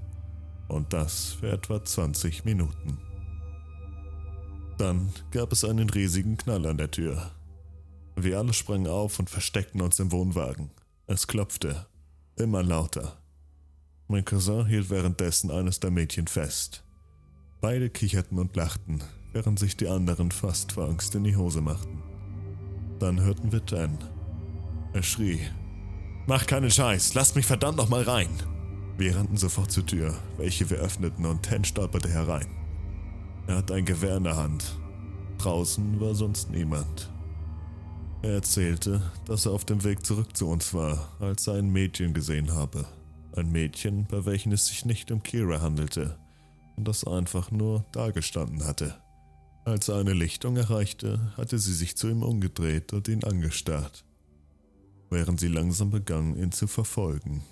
Und 0.68 0.94
das 0.94 1.32
für 1.32 1.50
etwa 1.50 1.84
20 1.84 2.46
Minuten. 2.46 2.96
Dann 4.78 5.10
gab 5.32 5.52
es 5.52 5.66
einen 5.66 5.90
riesigen 5.90 6.38
Knall 6.38 6.64
an 6.64 6.78
der 6.78 6.90
Tür 6.90 7.30
wir 8.16 8.38
alle 8.38 8.52
sprangen 8.52 8.86
auf 8.86 9.18
und 9.18 9.30
versteckten 9.30 9.80
uns 9.80 9.98
im 9.98 10.12
Wohnwagen. 10.12 10.70
Es 11.06 11.26
klopfte. 11.26 11.86
Immer 12.36 12.62
lauter. 12.62 13.18
Mein 14.08 14.24
Cousin 14.24 14.66
hielt 14.66 14.90
währenddessen 14.90 15.50
eines 15.50 15.80
der 15.80 15.90
Mädchen 15.90 16.26
fest. 16.26 16.84
Beide 17.60 17.90
kicherten 17.90 18.38
und 18.38 18.56
lachten, 18.56 19.02
während 19.32 19.58
sich 19.58 19.76
die 19.76 19.88
anderen 19.88 20.30
fast 20.30 20.72
vor 20.72 20.88
Angst 20.88 21.14
in 21.14 21.24
die 21.24 21.36
Hose 21.36 21.60
machten. 21.60 22.02
Dann 22.98 23.20
hörten 23.20 23.52
wir 23.52 23.60
Dan. 23.60 23.98
Er 24.92 25.02
schrie. 25.02 25.40
Mach 26.26 26.46
keinen 26.46 26.70
Scheiß, 26.70 27.14
lasst 27.14 27.36
mich 27.36 27.46
verdammt 27.46 27.78
noch 27.78 27.88
mal 27.88 28.02
rein! 28.02 28.28
Wir 28.98 29.16
rannten 29.16 29.36
sofort 29.36 29.72
zur 29.72 29.86
Tür, 29.86 30.14
welche 30.36 30.68
wir 30.70 30.78
öffneten 30.78 31.24
und 31.24 31.42
Ten 31.42 31.64
stolperte 31.64 32.08
herein. 32.08 32.46
Er 33.46 33.56
hat 33.56 33.70
ein 33.70 33.84
Gewehr 33.84 34.16
in 34.16 34.24
der 34.24 34.36
Hand. 34.36 34.78
Draußen 35.38 36.00
war 36.00 36.14
sonst 36.14 36.50
niemand. 36.50 37.11
Er 38.22 38.34
erzählte, 38.34 39.02
dass 39.26 39.46
er 39.46 39.52
auf 39.52 39.64
dem 39.64 39.82
Weg 39.82 40.06
zurück 40.06 40.36
zu 40.36 40.48
uns 40.48 40.72
war, 40.72 41.08
als 41.18 41.48
er 41.48 41.54
ein 41.54 41.70
Mädchen 41.70 42.14
gesehen 42.14 42.52
habe. 42.52 42.86
Ein 43.34 43.50
Mädchen, 43.50 44.06
bei 44.08 44.24
welchem 44.24 44.52
es 44.52 44.68
sich 44.68 44.84
nicht 44.84 45.10
um 45.10 45.24
Kira 45.24 45.60
handelte 45.60 46.16
und 46.76 46.86
das 46.86 47.04
einfach 47.04 47.50
nur 47.50 47.84
dagestanden 47.90 48.64
hatte. 48.64 48.94
Als 49.64 49.88
er 49.88 49.96
eine 49.96 50.12
Lichtung 50.12 50.56
erreichte, 50.56 51.32
hatte 51.36 51.58
sie 51.58 51.74
sich 51.74 51.96
zu 51.96 52.08
ihm 52.08 52.22
umgedreht 52.22 52.92
und 52.92 53.08
ihn 53.08 53.24
angestarrt, 53.24 54.04
während 55.10 55.40
sie 55.40 55.48
langsam 55.48 55.90
begann, 55.90 56.36
ihn 56.36 56.52
zu 56.52 56.68
verfolgen. 56.68 57.42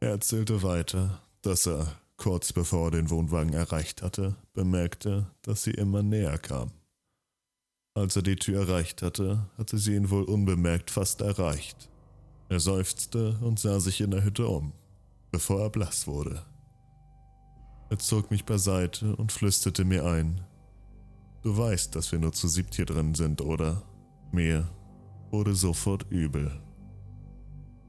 Er 0.00 0.10
erzählte 0.10 0.62
weiter, 0.62 1.22
dass 1.40 1.66
er, 1.66 1.86
kurz 2.18 2.52
bevor 2.52 2.88
er 2.88 2.90
den 2.90 3.08
Wohnwagen 3.08 3.54
erreicht 3.54 4.02
hatte, 4.02 4.36
bemerkte, 4.52 5.26
dass 5.40 5.62
sie 5.62 5.72
immer 5.72 6.02
näher 6.02 6.36
kam. 6.36 6.70
Als 7.98 8.14
er 8.14 8.22
die 8.22 8.36
Tür 8.36 8.60
erreicht 8.60 9.02
hatte, 9.02 9.44
hatte 9.58 9.76
sie 9.76 9.96
ihn 9.96 10.08
wohl 10.08 10.22
unbemerkt 10.22 10.92
fast 10.92 11.20
erreicht. 11.20 11.90
Er 12.48 12.60
seufzte 12.60 13.36
und 13.40 13.58
sah 13.58 13.80
sich 13.80 14.00
in 14.00 14.12
der 14.12 14.22
Hütte 14.22 14.46
um, 14.46 14.72
bevor 15.32 15.62
er 15.62 15.70
blass 15.70 16.06
wurde. 16.06 16.44
Er 17.90 17.98
zog 17.98 18.30
mich 18.30 18.44
beiseite 18.44 19.16
und 19.16 19.32
flüsterte 19.32 19.84
mir 19.84 20.04
ein. 20.04 20.42
Du 21.42 21.58
weißt, 21.58 21.96
dass 21.96 22.12
wir 22.12 22.20
nur 22.20 22.32
zu 22.32 22.46
siebt 22.46 22.76
hier 22.76 22.86
drin 22.86 23.16
sind, 23.16 23.40
oder? 23.40 23.82
Mir 24.30 24.68
wurde 25.32 25.56
sofort 25.56 26.06
übel. 26.08 26.52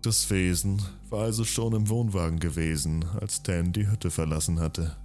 Das 0.02 0.28
Wesen 0.32 0.82
war 1.12 1.26
also 1.26 1.43
schon 1.43 1.74
im 1.74 1.88
Wohnwagen 1.88 2.39
gewesen, 2.39 3.06
als 3.22 3.43
Dan 3.43 3.74
die 3.74 3.88
Hütte 3.88 4.10
verlassen 4.10 4.60
hatte. 4.60 4.98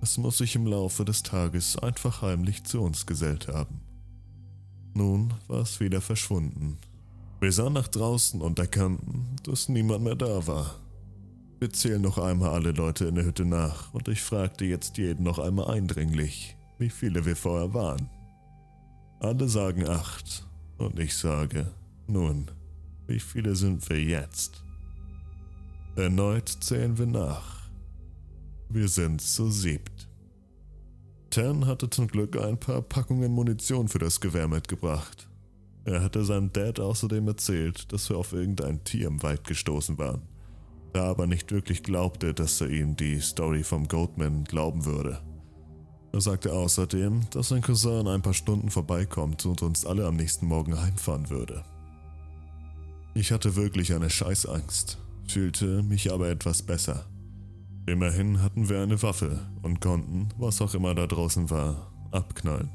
Es 0.00 0.18
muss 0.18 0.38
sich 0.38 0.56
im 0.56 0.66
Laufe 0.66 1.04
des 1.04 1.22
Tages 1.22 1.78
einfach 1.78 2.22
heimlich 2.22 2.64
zu 2.64 2.82
uns 2.82 3.06
gesellt 3.06 3.46
haben. 3.46 3.80
Nun 4.94 5.32
war 5.48 5.62
es 5.62 5.80
wieder 5.80 6.00
verschwunden. 6.00 6.78
Wir 7.40 7.52
sahen 7.52 7.72
nach 7.72 7.88
draußen 7.88 8.40
und 8.40 8.58
erkannten, 8.58 9.26
dass 9.42 9.68
niemand 9.68 10.04
mehr 10.04 10.14
da 10.14 10.46
war. 10.46 10.76
Wir 11.58 11.72
zählen 11.72 12.02
noch 12.02 12.18
einmal 12.18 12.50
alle 12.50 12.72
Leute 12.72 13.06
in 13.06 13.14
der 13.14 13.24
Hütte 13.24 13.44
nach 13.44 13.92
und 13.94 14.08
ich 14.08 14.20
fragte 14.20 14.64
jetzt 14.64 14.98
jeden 14.98 15.24
noch 15.24 15.38
einmal 15.38 15.70
eindringlich, 15.70 16.56
wie 16.78 16.90
viele 16.90 17.24
wir 17.24 17.36
vorher 17.36 17.72
waren. 17.72 18.08
Alle 19.20 19.48
sagen 19.48 19.88
acht 19.88 20.46
und 20.78 20.98
ich 20.98 21.16
sage, 21.16 21.66
nun, 22.06 22.50
wie 23.06 23.20
viele 23.20 23.54
sind 23.54 23.88
wir 23.88 24.02
jetzt? 24.02 24.64
Erneut 25.96 26.48
zählen 26.48 26.98
wir 26.98 27.06
nach. 27.06 27.62
Wir 28.68 28.88
sind 28.88 29.20
zu 29.20 29.50
siebt. 29.50 29.91
Tan 31.32 31.66
hatte 31.66 31.90
zum 31.90 32.06
Glück 32.06 32.36
ein 32.36 32.60
paar 32.60 32.82
Packungen 32.82 33.32
Munition 33.32 33.88
für 33.88 33.98
das 33.98 34.20
Gewehr 34.20 34.46
mitgebracht. 34.46 35.28
Er 35.84 36.00
hatte 36.02 36.24
seinem 36.24 36.52
Dad 36.52 36.78
außerdem 36.78 37.26
erzählt, 37.26 37.92
dass 37.92 38.08
wir 38.08 38.16
auf 38.16 38.32
irgendein 38.32 38.84
Tier 38.84 39.08
im 39.08 39.20
Wald 39.24 39.44
gestoßen 39.44 39.98
waren 39.98 40.22
er 40.92 41.04
aber 41.04 41.26
nicht 41.26 41.50
wirklich 41.52 41.82
glaubte, 41.82 42.34
dass 42.34 42.60
er 42.60 42.68
ihm 42.68 42.96
die 42.96 43.20
Story 43.20 43.62
vom 43.64 43.88
Goatman 43.88 44.44
glauben 44.44 44.84
würde. 44.84 45.20
Er 46.12 46.20
sagte 46.20 46.52
außerdem, 46.52 47.22
dass 47.30 47.48
sein 47.48 47.62
Cousin 47.62 48.00
in 48.00 48.08
ein 48.08 48.22
paar 48.22 48.34
Stunden 48.34 48.70
vorbeikommt 48.70 49.46
und 49.46 49.62
uns 49.62 49.86
alle 49.86 50.06
am 50.06 50.16
nächsten 50.16 50.46
Morgen 50.46 50.78
heimfahren 50.78 51.30
würde. 51.30 51.64
Ich 53.14 53.32
hatte 53.32 53.56
wirklich 53.56 53.94
eine 53.94 54.10
Scheißangst, 54.10 54.98
fühlte 55.26 55.82
mich 55.82 56.12
aber 56.12 56.28
etwas 56.28 56.62
besser. 56.62 57.06
Immerhin 57.86 58.40
hatten 58.40 58.68
wir 58.68 58.80
eine 58.80 59.02
Waffe 59.02 59.40
und 59.62 59.80
konnten, 59.80 60.28
was 60.38 60.62
auch 60.62 60.74
immer 60.74 60.94
da 60.94 61.06
draußen 61.06 61.50
war, 61.50 61.90
abknallen. 62.12 62.70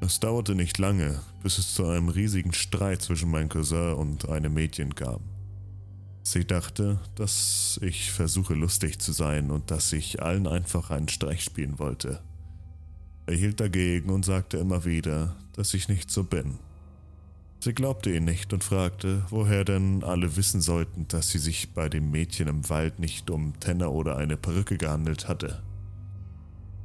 Es 0.00 0.20
dauerte 0.20 0.54
nicht 0.54 0.78
lange, 0.78 1.20
bis 1.42 1.58
es 1.58 1.74
zu 1.74 1.84
einem 1.86 2.08
riesigen 2.08 2.52
Streit 2.52 3.02
zwischen 3.02 3.30
meinem 3.30 3.48
Cousin 3.48 3.94
und 3.94 4.28
einem 4.28 4.54
Mädchen 4.54 4.94
kam. 4.94 5.20
Sie 6.22 6.46
dachte, 6.46 7.00
dass 7.16 7.80
ich 7.82 8.12
versuche 8.12 8.54
lustig 8.54 9.00
zu 9.00 9.12
sein 9.12 9.50
und 9.50 9.72
dass 9.72 9.92
ich 9.92 10.22
allen 10.22 10.46
einfach 10.46 10.90
einen 10.90 11.08
Streich 11.08 11.42
spielen 11.42 11.80
wollte. 11.80 12.20
Er 13.26 13.34
hielt 13.34 13.60
dagegen 13.60 14.10
und 14.10 14.24
sagte 14.24 14.58
immer 14.58 14.84
wieder, 14.84 15.34
dass 15.54 15.74
ich 15.74 15.88
nicht 15.88 16.10
so 16.10 16.22
bin. 16.22 16.58
Sie 17.60 17.74
glaubte 17.74 18.14
ihn 18.14 18.24
nicht 18.24 18.52
und 18.52 18.62
fragte, 18.62 19.24
woher 19.30 19.64
denn 19.64 20.04
alle 20.04 20.36
wissen 20.36 20.60
sollten, 20.60 21.08
dass 21.08 21.30
sie 21.30 21.38
sich 21.38 21.74
bei 21.74 21.88
dem 21.88 22.10
Mädchen 22.10 22.46
im 22.46 22.68
Wald 22.70 23.00
nicht 23.00 23.30
um 23.30 23.58
Tenner 23.58 23.92
oder 23.92 24.16
eine 24.16 24.36
Perücke 24.36 24.78
gehandelt 24.78 25.26
hatte. 25.28 25.60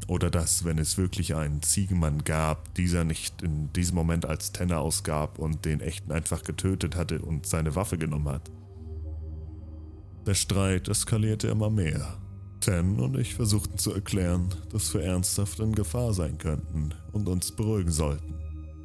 Oder 0.08 0.32
dass, 0.32 0.66
wenn 0.66 0.80
es 0.80 0.98
wirklich 0.98 1.36
einen 1.36 1.62
Ziegenmann 1.62 2.24
gab, 2.24 2.74
dieser 2.74 3.04
nicht 3.04 3.44
in 3.44 3.72
diesem 3.74 3.96
Moment 3.96 4.26
als 4.26 4.52
Tenner 4.52 4.80
ausgab 4.80 5.38
und 5.38 5.64
den 5.64 5.80
echten 5.80 6.12
einfach 6.12 6.44
getötet 6.44 6.96
hatte 6.96 7.22
und 7.22 7.46
seine 7.46 7.76
Waffe 7.76 7.98
genommen 7.98 8.30
hat. 8.30 8.50
Der 10.26 10.34
Streit 10.34 10.88
eskalierte 10.88 11.50
immer 11.50 11.70
mehr. 11.70 12.18
Ten 12.62 13.00
und 13.00 13.18
ich 13.18 13.36
versuchten 13.36 13.78
zu 13.78 13.94
erklären, 13.94 14.50
dass 14.72 14.94
wir 14.94 15.02
ernsthaft 15.02 15.60
in 15.60 15.74
Gefahr 15.74 16.14
sein 16.14 16.38
könnten 16.38 16.94
und 17.12 17.28
uns 17.30 17.52
beruhigen 17.52 17.92
sollten. 17.92 18.34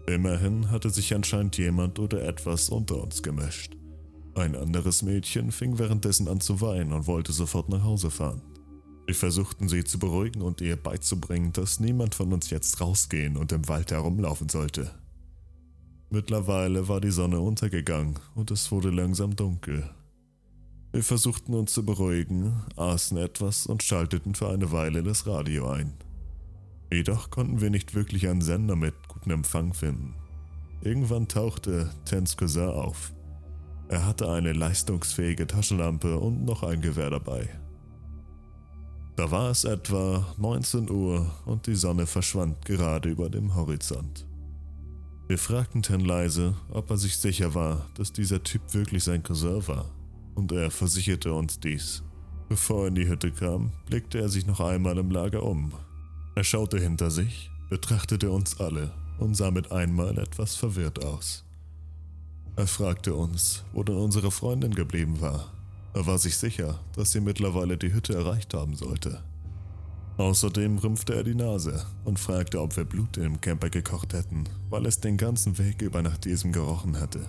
Immerhin 0.09 0.71
hatte 0.71 0.89
sich 0.89 1.15
anscheinend 1.15 1.59
jemand 1.59 1.99
oder 1.99 2.23
etwas 2.23 2.71
unter 2.71 3.03
uns 3.03 3.23
gemischt. 3.23 3.77
Ein 4.35 4.57
anderes 4.57 5.03
Mädchen 5.03 5.53
fing 5.53 5.79
währenddessen 5.79 6.29
an 6.29 6.41
zu 6.41 6.63
weinen 6.63 6.95
und 6.95 7.07
wollte 7.07 7.33
sofort 7.33 7.69
nach 7.69 7.85
Hause 7.85 8.11
fahren. 8.11 8.41
Wir 9.05 9.15
versuchten 9.15 9.69
sie 9.69 9.85
zu 9.85 9.99
beruhigen 9.99 10.41
und 10.41 10.63
ihr 10.63 10.77
beizubringen, 10.77 11.53
dass 11.53 11.79
niemand 11.79 12.15
von 12.15 12.33
uns 12.33 12.49
jetzt 12.49 12.81
rausgehen 12.81 13.37
und 13.37 13.53
im 13.53 13.69
Wald 13.69 13.91
herumlaufen 13.91 14.49
sollte. 14.49 14.91
Mittlerweile 16.09 16.89
war 16.89 17.03
die 17.03 17.11
Sonne 17.11 17.41
untergegangen 17.41 18.19
und 18.35 18.51
es 18.51 18.73
wurde 18.73 18.89
langsam 18.89 19.37
dunkel. 19.37 19.91
Wir 20.91 21.05
versuchten 21.05 21.53
uns 21.53 21.75
zu 21.75 21.85
beruhigen, 21.85 22.63
aßen 22.77 23.19
etwas 23.19 23.67
und 23.67 23.83
schalteten 23.83 24.35
für 24.35 24.49
eine 24.49 24.73
Weile 24.73 25.03
das 25.03 25.27
Radio 25.27 25.69
ein. 25.69 25.93
Jedoch 26.91 27.31
konnten 27.31 27.61
wir 27.61 27.71
nicht 27.71 27.95
wirklich 27.95 28.29
einen 28.29 28.41
Sender 28.41 28.77
mit 28.77 28.95
gutem 29.09 29.33
Empfang 29.33 29.75
finden. 29.75 30.15
Irgendwann 30.81 31.29
tauchte 31.29 31.91
Tens 32.05 32.37
Cousin 32.37 32.71
auf. 32.71 33.13
Er 33.89 34.07
hatte 34.07 34.31
eine 34.31 34.53
leistungsfähige 34.53 35.47
Taschenlampe 35.47 36.19
und 36.19 36.45
noch 36.45 36.63
ein 36.63 36.81
Gewehr 36.81 37.11
dabei. 37.11 37.49
Da 39.17 39.31
war 39.31 39.51
es 39.51 39.65
etwa 39.65 40.27
19 40.37 40.91
Uhr 40.91 41.31
und 41.45 41.67
die 41.67 41.75
Sonne 41.75 42.07
verschwand 42.07 42.65
gerade 42.65 43.09
über 43.09 43.29
dem 43.29 43.55
Horizont. 43.55 44.27
Wir 45.27 45.39
fragten 45.39 45.83
Ten 45.83 46.01
leise, 46.01 46.55
ob 46.71 46.91
er 46.91 46.97
sich 46.97 47.17
sicher 47.17 47.55
war, 47.55 47.87
dass 47.95 48.13
dieser 48.13 48.43
Typ 48.43 48.63
wirklich 48.73 49.05
sein 49.05 49.23
Cousin 49.23 49.67
war 49.67 49.87
und 50.37 50.53
er 50.53 50.71
versicherte 50.71 51.33
uns 51.35 51.59
dies. 51.59 52.05
Bevor 52.49 52.83
er 52.83 52.89
in 52.89 52.95
die 52.95 53.09
Hütte 53.09 53.33
kam, 53.33 53.73
blickte 53.87 54.21
er 54.21 54.29
sich 54.29 54.47
noch 54.47 54.61
einmal 54.61 54.97
im 54.97 55.11
Lager 55.11 55.43
um. 55.43 55.73
Er 56.39 56.45
schaute 56.45 56.79
hinter 56.79 57.11
sich, 57.11 57.51
betrachtete 57.69 58.31
uns 58.31 58.61
alle 58.61 58.93
und 59.19 59.35
sah 59.35 59.51
mit 59.51 59.73
einmal 59.73 60.17
etwas 60.21 60.55
verwirrt 60.55 61.05
aus. 61.05 61.43
Er 62.55 62.69
fragte 62.69 63.13
uns, 63.17 63.65
wo 63.73 63.83
denn 63.83 63.97
unsere 63.97 64.31
Freundin 64.31 64.73
geblieben 64.73 65.21
war. 65.21 65.53
Er 65.95 66.07
war 66.07 66.17
sich 66.17 66.37
sicher, 66.37 66.79
dass 66.95 67.11
sie 67.11 67.21
mittlerweile 67.21 67.77
die 67.77 67.93
Hütte 67.93 68.15
erreicht 68.15 68.55
haben 68.55 68.77
sollte. 68.77 69.21
Außerdem 70.17 70.79
rümpfte 70.79 71.17
er 71.17 71.25
die 71.25 71.35
Nase 71.35 71.85
und 72.05 72.21
fragte, 72.21 72.61
ob 72.61 72.77
wir 72.77 72.85
Blut 72.85 73.17
im 73.17 73.41
Camper 73.41 73.69
gekocht 73.69 74.13
hätten, 74.13 74.45
weil 74.71 74.87
es 74.87 75.01
den 75.01 75.17
ganzen 75.17 75.59
Weg 75.59 75.83
über 75.83 76.03
nach 76.03 76.19
diesem 76.19 76.53
gerochen 76.53 77.01
hatte. 77.01 77.27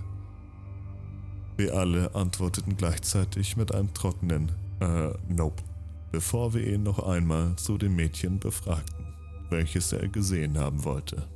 Wir 1.58 1.74
alle 1.74 2.14
antworteten 2.14 2.78
gleichzeitig 2.78 3.58
mit 3.58 3.74
einem 3.74 3.92
trockenen 3.92 4.52
äh, 4.80 5.10
Nope, 5.28 5.64
bevor 6.12 6.54
wir 6.54 6.66
ihn 6.66 6.84
noch 6.84 7.00
einmal 7.00 7.56
zu 7.56 7.80
dem 7.80 7.96
Mädchen 7.96 8.40
befragten, 8.40 8.99
welches 9.50 9.92
er 9.92 10.08
gesehen 10.08 10.58
haben 10.58 10.84
wollte. 10.84 11.28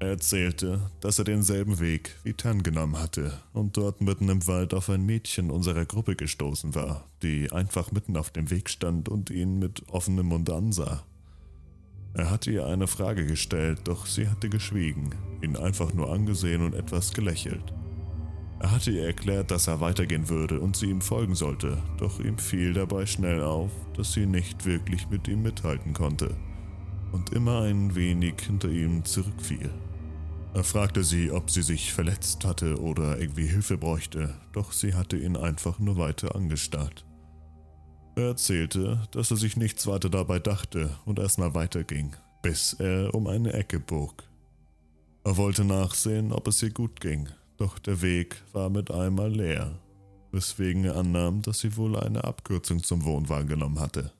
Er 0.00 0.08
erzählte, 0.08 0.90
dass 1.02 1.18
er 1.18 1.26
denselben 1.26 1.78
Weg 1.78 2.16
wie 2.24 2.32
Tan 2.32 2.62
genommen 2.62 2.98
hatte 2.98 3.34
und 3.52 3.76
dort 3.76 4.00
mitten 4.00 4.30
im 4.30 4.46
Wald 4.46 4.72
auf 4.72 4.88
ein 4.88 5.04
Mädchen 5.04 5.50
unserer 5.50 5.84
Gruppe 5.84 6.16
gestoßen 6.16 6.74
war, 6.74 7.04
die 7.22 7.52
einfach 7.52 7.92
mitten 7.92 8.16
auf 8.16 8.30
dem 8.30 8.50
Weg 8.50 8.70
stand 8.70 9.10
und 9.10 9.28
ihn 9.28 9.58
mit 9.58 9.86
offenem 9.90 10.26
Mund 10.26 10.48
ansah. 10.48 11.04
Er 12.14 12.30
hatte 12.30 12.50
ihr 12.50 12.64
eine 12.64 12.86
Frage 12.86 13.26
gestellt, 13.26 13.80
doch 13.84 14.06
sie 14.06 14.26
hatte 14.26 14.48
geschwiegen, 14.48 15.14
ihn 15.42 15.54
einfach 15.54 15.92
nur 15.92 16.10
angesehen 16.10 16.62
und 16.62 16.74
etwas 16.74 17.12
gelächelt. 17.12 17.74
Er 18.58 18.70
hatte 18.70 18.92
ihr 18.92 19.04
erklärt, 19.04 19.50
dass 19.50 19.66
er 19.66 19.82
weitergehen 19.82 20.30
würde 20.30 20.60
und 20.60 20.76
sie 20.76 20.88
ihm 20.88 21.02
folgen 21.02 21.34
sollte, 21.34 21.76
doch 21.98 22.20
ihm 22.20 22.38
fiel 22.38 22.72
dabei 22.72 23.04
schnell 23.04 23.42
auf, 23.42 23.70
dass 23.98 24.14
sie 24.14 24.24
nicht 24.24 24.64
wirklich 24.64 25.10
mit 25.10 25.28
ihm 25.28 25.42
mithalten 25.42 25.92
konnte 25.92 26.34
und 27.12 27.32
immer 27.32 27.62
ein 27.62 27.94
wenig 27.94 28.34
hinter 28.46 28.68
ihm 28.68 29.04
zurückfiel. 29.04 29.70
Er 30.52 30.64
fragte 30.64 31.04
sie, 31.04 31.30
ob 31.30 31.50
sie 31.50 31.62
sich 31.62 31.92
verletzt 31.92 32.44
hatte 32.44 32.80
oder 32.80 33.18
irgendwie 33.18 33.46
Hilfe 33.46 33.78
bräuchte, 33.78 34.34
doch 34.52 34.72
sie 34.72 34.94
hatte 34.94 35.16
ihn 35.16 35.36
einfach 35.36 35.78
nur 35.78 35.96
weiter 35.96 36.34
angestarrt. 36.34 37.04
Er 38.16 38.28
erzählte, 38.28 39.00
dass 39.12 39.30
er 39.30 39.36
sich 39.36 39.56
nichts 39.56 39.86
weiter 39.86 40.10
dabei 40.10 40.40
dachte 40.40 40.90
und 41.04 41.20
erstmal 41.20 41.54
weiterging, 41.54 42.16
bis 42.42 42.72
er 42.74 43.14
um 43.14 43.28
eine 43.28 43.52
Ecke 43.52 43.78
bog. 43.78 44.24
Er 45.22 45.36
wollte 45.36 45.64
nachsehen, 45.64 46.32
ob 46.32 46.48
es 46.48 46.62
ihr 46.62 46.70
gut 46.70 47.00
ging, 47.00 47.28
doch 47.56 47.78
der 47.78 48.02
Weg 48.02 48.42
war 48.52 48.70
mit 48.70 48.90
einmal 48.90 49.30
leer, 49.30 49.78
weswegen 50.32 50.84
er 50.84 50.96
annahm, 50.96 51.42
dass 51.42 51.60
sie 51.60 51.76
wohl 51.76 51.96
eine 51.96 52.24
Abkürzung 52.24 52.82
zum 52.82 53.04
Wohnwagen 53.04 53.48
genommen 53.48 53.78
hatte. 53.78 54.12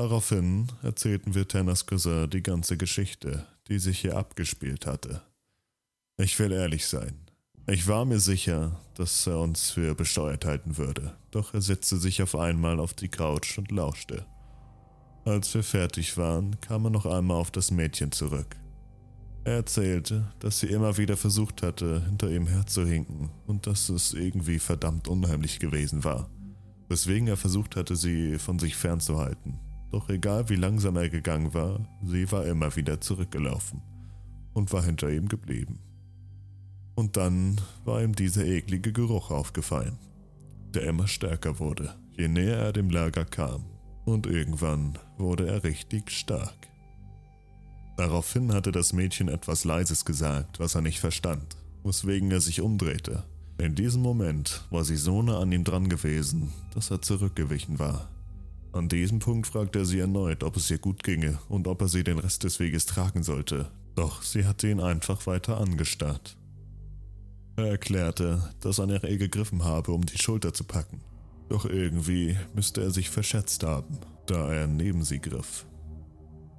Daraufhin 0.00 0.66
erzählten 0.82 1.34
wir 1.34 1.46
Tanners 1.46 1.84
Cousin 1.84 2.30
die 2.30 2.42
ganze 2.42 2.78
Geschichte, 2.78 3.46
die 3.68 3.78
sich 3.78 3.98
hier 3.98 4.16
abgespielt 4.16 4.86
hatte. 4.86 5.20
Ich 6.16 6.38
will 6.38 6.52
ehrlich 6.52 6.86
sein. 6.86 7.20
Ich 7.66 7.86
war 7.86 8.06
mir 8.06 8.18
sicher, 8.18 8.80
dass 8.94 9.26
er 9.26 9.38
uns 9.38 9.72
für 9.72 9.94
besteuert 9.94 10.46
halten 10.46 10.78
würde, 10.78 11.18
doch 11.30 11.52
er 11.52 11.60
setzte 11.60 11.98
sich 11.98 12.22
auf 12.22 12.34
einmal 12.34 12.80
auf 12.80 12.94
die 12.94 13.10
Couch 13.10 13.58
und 13.58 13.70
lauschte. 13.72 14.24
Als 15.26 15.52
wir 15.52 15.62
fertig 15.62 16.16
waren, 16.16 16.58
kam 16.62 16.86
er 16.86 16.90
noch 16.90 17.04
einmal 17.04 17.36
auf 17.36 17.50
das 17.50 17.70
Mädchen 17.70 18.10
zurück. 18.10 18.56
Er 19.44 19.56
erzählte, 19.56 20.32
dass 20.38 20.60
sie 20.60 20.68
immer 20.68 20.96
wieder 20.96 21.18
versucht 21.18 21.62
hatte, 21.62 22.06
hinter 22.06 22.30
ihm 22.30 22.46
herzuhinken 22.46 23.28
und 23.46 23.66
dass 23.66 23.90
es 23.90 24.14
irgendwie 24.14 24.60
verdammt 24.60 25.08
unheimlich 25.08 25.58
gewesen 25.58 26.04
war, 26.04 26.30
weswegen 26.88 27.28
er 27.28 27.36
versucht 27.36 27.76
hatte, 27.76 27.96
sie 27.96 28.38
von 28.38 28.58
sich 28.58 28.76
fernzuhalten. 28.76 29.58
Doch 29.90 30.08
egal 30.08 30.48
wie 30.48 30.56
langsam 30.56 30.96
er 30.96 31.08
gegangen 31.08 31.52
war, 31.52 31.80
sie 32.02 32.30
war 32.30 32.46
immer 32.46 32.74
wieder 32.76 33.00
zurückgelaufen 33.00 33.82
und 34.52 34.72
war 34.72 34.84
hinter 34.84 35.10
ihm 35.10 35.28
geblieben. 35.28 35.80
Und 36.94 37.16
dann 37.16 37.60
war 37.84 38.02
ihm 38.02 38.14
dieser 38.14 38.44
eklige 38.44 38.92
Geruch 38.92 39.30
aufgefallen, 39.30 39.98
der 40.74 40.84
immer 40.84 41.08
stärker 41.08 41.58
wurde, 41.58 41.94
je 42.16 42.28
näher 42.28 42.58
er 42.58 42.72
dem 42.72 42.90
Lager 42.90 43.24
kam. 43.24 43.64
Und 44.04 44.26
irgendwann 44.26 44.98
wurde 45.18 45.46
er 45.46 45.64
richtig 45.64 46.10
stark. 46.10 46.68
Daraufhin 47.96 48.52
hatte 48.52 48.72
das 48.72 48.92
Mädchen 48.92 49.28
etwas 49.28 49.64
Leises 49.64 50.04
gesagt, 50.04 50.58
was 50.58 50.74
er 50.74 50.80
nicht 50.80 51.00
verstand, 51.00 51.56
weswegen 51.84 52.30
er 52.30 52.40
sich 52.40 52.60
umdrehte. 52.60 53.24
In 53.58 53.74
diesem 53.74 54.00
Moment 54.00 54.64
war 54.70 54.84
sie 54.84 54.96
so 54.96 55.20
nah 55.20 55.38
an 55.38 55.52
ihm 55.52 55.64
dran 55.64 55.88
gewesen, 55.88 56.50
dass 56.74 56.90
er 56.90 57.02
zurückgewichen 57.02 57.78
war. 57.78 58.08
An 58.72 58.88
diesem 58.88 59.18
Punkt 59.18 59.48
fragte 59.48 59.80
er 59.80 59.84
sie 59.84 59.98
erneut, 59.98 60.44
ob 60.44 60.56
es 60.56 60.70
ihr 60.70 60.78
gut 60.78 61.02
ginge 61.02 61.38
und 61.48 61.66
ob 61.66 61.80
er 61.82 61.88
sie 61.88 62.04
den 62.04 62.18
Rest 62.18 62.44
des 62.44 62.60
Weges 62.60 62.86
tragen 62.86 63.22
sollte, 63.22 63.70
doch 63.96 64.22
sie 64.22 64.46
hatte 64.46 64.68
ihn 64.68 64.80
einfach 64.80 65.26
weiter 65.26 65.60
angestarrt. 65.60 66.36
Er 67.56 67.66
erklärte, 67.66 68.42
dass 68.60 68.78
er 68.78 68.86
nach 68.86 69.02
ihr 69.02 69.18
gegriffen 69.18 69.64
habe, 69.64 69.92
um 69.92 70.06
die 70.06 70.18
Schulter 70.18 70.54
zu 70.54 70.64
packen. 70.64 71.00
Doch 71.48 71.64
irgendwie 71.64 72.36
müsste 72.54 72.80
er 72.80 72.92
sich 72.92 73.10
verschätzt 73.10 73.64
haben, 73.64 73.98
da 74.26 74.52
er 74.52 74.68
neben 74.68 75.02
sie 75.02 75.20
griff. 75.20 75.66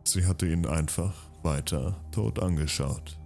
Sie 0.03 0.25
hatte 0.25 0.47
ihn 0.47 0.65
einfach 0.65 1.13
weiter 1.43 2.03
tot 2.11 2.39
angeschaut. 2.39 3.17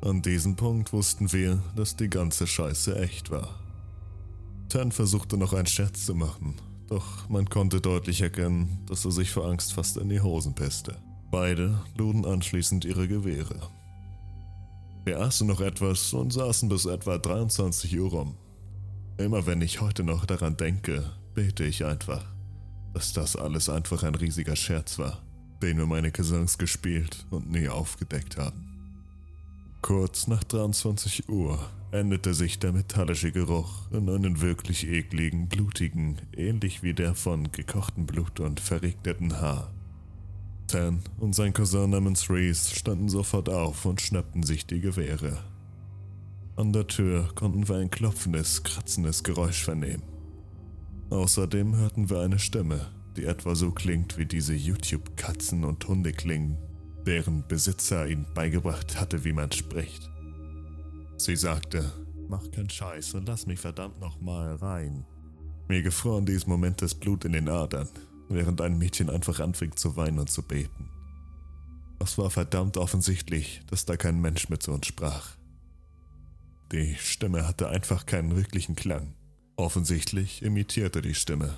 An 0.00 0.22
diesem 0.22 0.56
Punkt 0.56 0.92
wussten 0.92 1.32
wir, 1.32 1.62
dass 1.76 1.96
die 1.96 2.10
ganze 2.10 2.46
Scheiße 2.46 2.98
echt 2.98 3.30
war. 3.30 3.60
Tan 4.68 4.92
versuchte 4.92 5.36
noch 5.36 5.52
einen 5.52 5.66
Scherz 5.66 6.04
zu 6.04 6.14
machen, 6.14 6.56
doch 6.88 7.28
man 7.28 7.48
konnte 7.48 7.80
deutlich 7.80 8.22
erkennen, 8.22 8.84
dass 8.86 9.04
er 9.04 9.12
sich 9.12 9.30
vor 9.30 9.46
Angst 9.46 9.72
fast 9.72 9.96
in 9.96 10.08
die 10.08 10.20
Hosen 10.20 10.54
pisste. 10.54 10.96
Beide 11.30 11.78
luden 11.96 12.24
anschließend 12.24 12.84
ihre 12.84 13.06
Gewehre. 13.06 13.60
Wir 15.04 15.20
aßen 15.20 15.46
noch 15.46 15.60
etwas 15.60 16.12
und 16.12 16.32
saßen 16.32 16.68
bis 16.68 16.86
etwa 16.86 17.18
23 17.18 17.98
Uhr 17.98 18.10
rum. 18.10 18.36
Immer 19.18 19.46
wenn 19.46 19.60
ich 19.60 19.80
heute 19.80 20.04
noch 20.04 20.26
daran 20.26 20.56
denke, 20.56 21.12
bete 21.34 21.64
ich 21.64 21.84
einfach, 21.84 22.24
dass 22.94 23.12
das 23.12 23.36
alles 23.36 23.68
einfach 23.68 24.02
ein 24.02 24.14
riesiger 24.14 24.56
Scherz 24.56 24.98
war, 24.98 25.22
den 25.62 25.76
mir 25.76 25.86
meine 25.86 26.10
Cousins 26.10 26.56
gespielt 26.58 27.26
und 27.30 27.50
nie 27.50 27.68
aufgedeckt 27.68 28.36
haben. 28.36 28.64
Kurz 29.82 30.26
nach 30.26 30.44
23 30.44 31.28
Uhr 31.28 31.58
änderte 31.90 32.34
sich 32.34 32.58
der 32.58 32.72
metallische 32.72 33.32
Geruch 33.32 33.90
in 33.90 34.08
einen 34.08 34.40
wirklich 34.40 34.86
ekligen, 34.86 35.48
blutigen, 35.48 36.16
ähnlich 36.36 36.82
wie 36.82 36.94
der 36.94 37.14
von 37.14 37.50
gekochtem 37.50 38.06
Blut 38.06 38.40
und 38.40 38.60
verregneten 38.60 39.40
Haar. 39.40 39.72
Tan 40.66 41.00
und 41.18 41.34
sein 41.34 41.54
Cousin 41.54 41.90
namens 41.90 42.28
Reese 42.28 42.74
standen 42.74 43.08
sofort 43.08 43.48
auf 43.48 43.86
und 43.86 44.02
schnappten 44.02 44.42
sich 44.42 44.66
die 44.66 44.80
Gewehre. 44.80 45.42
An 46.56 46.72
der 46.72 46.86
Tür 46.86 47.30
konnten 47.34 47.68
wir 47.68 47.76
ein 47.76 47.90
klopfendes, 47.90 48.62
kratzendes 48.64 49.22
Geräusch 49.22 49.64
vernehmen. 49.64 50.02
Außerdem 51.08 51.74
hörten 51.76 52.10
wir 52.10 52.20
eine 52.20 52.38
Stimme, 52.38 52.88
die 53.16 53.24
etwa 53.24 53.54
so 53.54 53.70
klingt 53.70 54.18
wie 54.18 54.26
diese 54.26 54.54
YouTube-Katzen 54.54 55.64
und 55.64 55.88
Hunde 55.88 56.12
klingen, 56.12 56.58
deren 57.06 57.46
Besitzer 57.48 58.06
ihnen 58.06 58.26
beigebracht 58.34 59.00
hatte, 59.00 59.24
wie 59.24 59.32
man 59.32 59.50
spricht. 59.52 60.10
Sie 61.18 61.36
sagte, 61.36 61.92
mach 62.28 62.50
keinen 62.50 62.70
Scheiß 62.70 63.14
und 63.14 63.26
lass 63.28 63.46
mich 63.46 63.60
verdammt 63.60 64.00
nochmal 64.00 64.54
rein. 64.56 65.04
Mir 65.68 65.82
gefror 65.82 66.18
in 66.18 66.26
diesem 66.26 66.48
Moment 66.48 66.80
das 66.80 66.94
Blut 66.94 67.24
in 67.24 67.32
den 67.32 67.48
Adern 67.48 67.88
während 68.28 68.60
ein 68.60 68.78
Mädchen 68.78 69.10
einfach 69.10 69.40
anfing 69.40 69.76
zu 69.76 69.96
weinen 69.96 70.18
und 70.18 70.30
zu 70.30 70.42
beten. 70.42 70.90
Es 71.98 72.18
war 72.18 72.30
verdammt 72.30 72.76
offensichtlich, 72.76 73.62
dass 73.66 73.84
da 73.84 73.96
kein 73.96 74.20
Mensch 74.20 74.48
mit 74.48 74.62
zu 74.62 74.72
uns 74.72 74.86
sprach. 74.86 75.36
Die 76.70 76.94
Stimme 76.96 77.46
hatte 77.46 77.68
einfach 77.68 78.06
keinen 78.06 78.36
wirklichen 78.36 78.76
Klang. 78.76 79.14
Offensichtlich 79.56 80.42
imitierte 80.42 81.02
die 81.02 81.14
Stimme. 81.14 81.56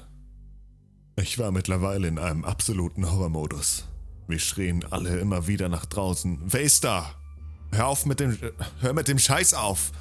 Ich 1.17 1.39
war 1.39 1.51
mittlerweile 1.51 2.09
in 2.09 2.19
einem 2.19 2.45
absoluten 2.45 3.11
Horrormodus. 3.11 3.87
Wir 4.29 4.39
schrien 4.39 4.85
alle 4.91 5.19
immer 5.19 5.47
wieder 5.47 5.69
nach 5.69 5.85
draußen: 5.85 6.41
Wer 6.47 6.63
ist 6.63 6.85
da? 6.85 7.20
Hör 7.73 7.87
auf 7.87 8.07
mit 8.07 8.21
dem. 8.21 8.37
Hör 8.81 8.93
mit 8.93 9.09
dem 9.09 9.19
Scheiß 9.19 9.55
auf! 9.55 9.93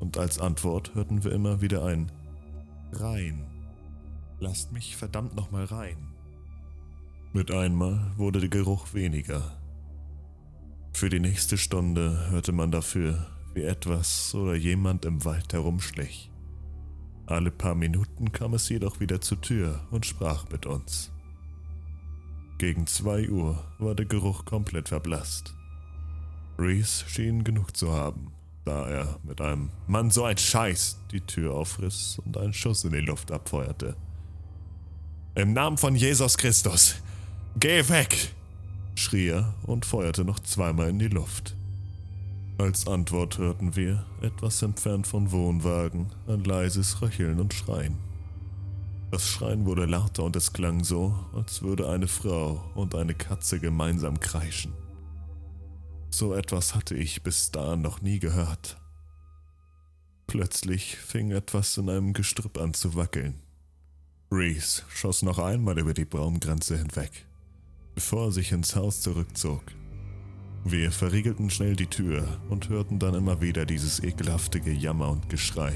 Und 0.00 0.18
als 0.18 0.38
Antwort 0.38 0.94
hörten 0.94 1.24
wir 1.24 1.32
immer 1.32 1.60
wieder 1.60 1.84
ein 1.84 2.10
Rein. 2.92 3.46
Lasst 4.40 4.72
mich 4.72 4.96
verdammt 4.96 5.34
nochmal 5.34 5.64
rein. 5.64 5.96
Mit 7.32 7.50
einmal 7.50 8.12
wurde 8.16 8.40
der 8.40 8.48
Geruch 8.48 8.94
weniger. 8.94 9.58
Für 10.92 11.08
die 11.08 11.20
nächste 11.20 11.58
Stunde 11.58 12.30
hörte 12.30 12.52
man 12.52 12.70
dafür, 12.70 13.26
wie 13.54 13.62
etwas 13.62 14.34
oder 14.34 14.54
jemand 14.54 15.04
im 15.04 15.24
Wald 15.24 15.52
herumschlich. 15.52 16.30
Alle 17.26 17.50
paar 17.50 17.74
Minuten 17.74 18.32
kam 18.32 18.54
es 18.54 18.68
jedoch 18.68 19.00
wieder 19.00 19.20
zur 19.20 19.40
Tür 19.40 19.80
und 19.90 20.06
sprach 20.06 20.48
mit 20.50 20.66
uns. 20.66 21.10
Gegen 22.58 22.86
zwei 22.86 23.28
Uhr 23.28 23.64
war 23.78 23.94
der 23.94 24.06
Geruch 24.06 24.44
komplett 24.44 24.88
verblasst. 24.88 25.54
Reese 26.58 27.04
schien 27.08 27.44
genug 27.44 27.76
zu 27.76 27.92
haben, 27.92 28.32
da 28.64 28.88
er 28.88 29.18
mit 29.22 29.40
einem 29.40 29.70
Mann 29.86 30.10
so 30.10 30.24
ein 30.24 30.38
Scheiß 30.38 31.00
die 31.10 31.20
Tür 31.20 31.54
aufriss 31.54 32.20
und 32.24 32.36
einen 32.36 32.52
Schuss 32.52 32.84
in 32.84 32.92
die 32.92 33.00
Luft 33.00 33.32
abfeuerte. 33.32 33.96
Im 35.34 35.52
Namen 35.52 35.78
von 35.78 35.96
Jesus 35.96 36.38
Christus, 36.38 36.96
geh 37.58 37.88
weg! 37.88 38.32
schrie 38.94 39.30
er 39.30 39.54
und 39.64 39.84
feuerte 39.84 40.24
noch 40.24 40.38
zweimal 40.38 40.90
in 40.90 41.00
die 41.00 41.08
Luft. 41.08 41.56
Als 42.58 42.86
Antwort 42.86 43.38
hörten 43.38 43.74
wir, 43.74 44.06
etwas 44.22 44.62
entfernt 44.62 45.08
von 45.08 45.32
Wohnwagen, 45.32 46.12
ein 46.28 46.44
leises 46.44 47.02
Röcheln 47.02 47.40
und 47.40 47.52
Schreien. 47.52 47.98
Das 49.10 49.28
Schreien 49.28 49.66
wurde 49.66 49.86
lauter 49.86 50.22
und 50.22 50.36
es 50.36 50.52
klang 50.52 50.84
so, 50.84 51.16
als 51.34 51.62
würde 51.62 51.88
eine 51.88 52.06
Frau 52.06 52.64
und 52.76 52.94
eine 52.94 53.14
Katze 53.14 53.58
gemeinsam 53.58 54.20
kreischen. 54.20 54.72
So 56.16 56.32
etwas 56.32 56.76
hatte 56.76 56.94
ich 56.94 57.24
bis 57.24 57.50
dahin 57.50 57.82
noch 57.82 58.00
nie 58.00 58.20
gehört. 58.20 58.80
Plötzlich 60.28 60.96
fing 60.96 61.32
etwas 61.32 61.76
in 61.76 61.90
einem 61.90 62.12
Gestrüpp 62.12 62.56
an 62.56 62.72
zu 62.72 62.94
wackeln. 62.94 63.42
Reese 64.30 64.84
schoss 64.88 65.22
noch 65.22 65.40
einmal 65.40 65.76
über 65.76 65.92
die 65.92 66.04
Baumgrenze 66.04 66.78
hinweg, 66.78 67.26
bevor 67.96 68.26
er 68.26 68.30
sich 68.30 68.52
ins 68.52 68.76
Haus 68.76 69.00
zurückzog. 69.00 69.64
Wir 70.62 70.92
verriegelten 70.92 71.50
schnell 71.50 71.74
die 71.74 71.88
Tür 71.88 72.40
und 72.48 72.68
hörten 72.68 73.00
dann 73.00 73.14
immer 73.14 73.40
wieder 73.40 73.66
dieses 73.66 74.00
ekelhafte 74.00 74.60
Gejammer 74.60 75.10
und 75.10 75.28
Geschrei. 75.28 75.74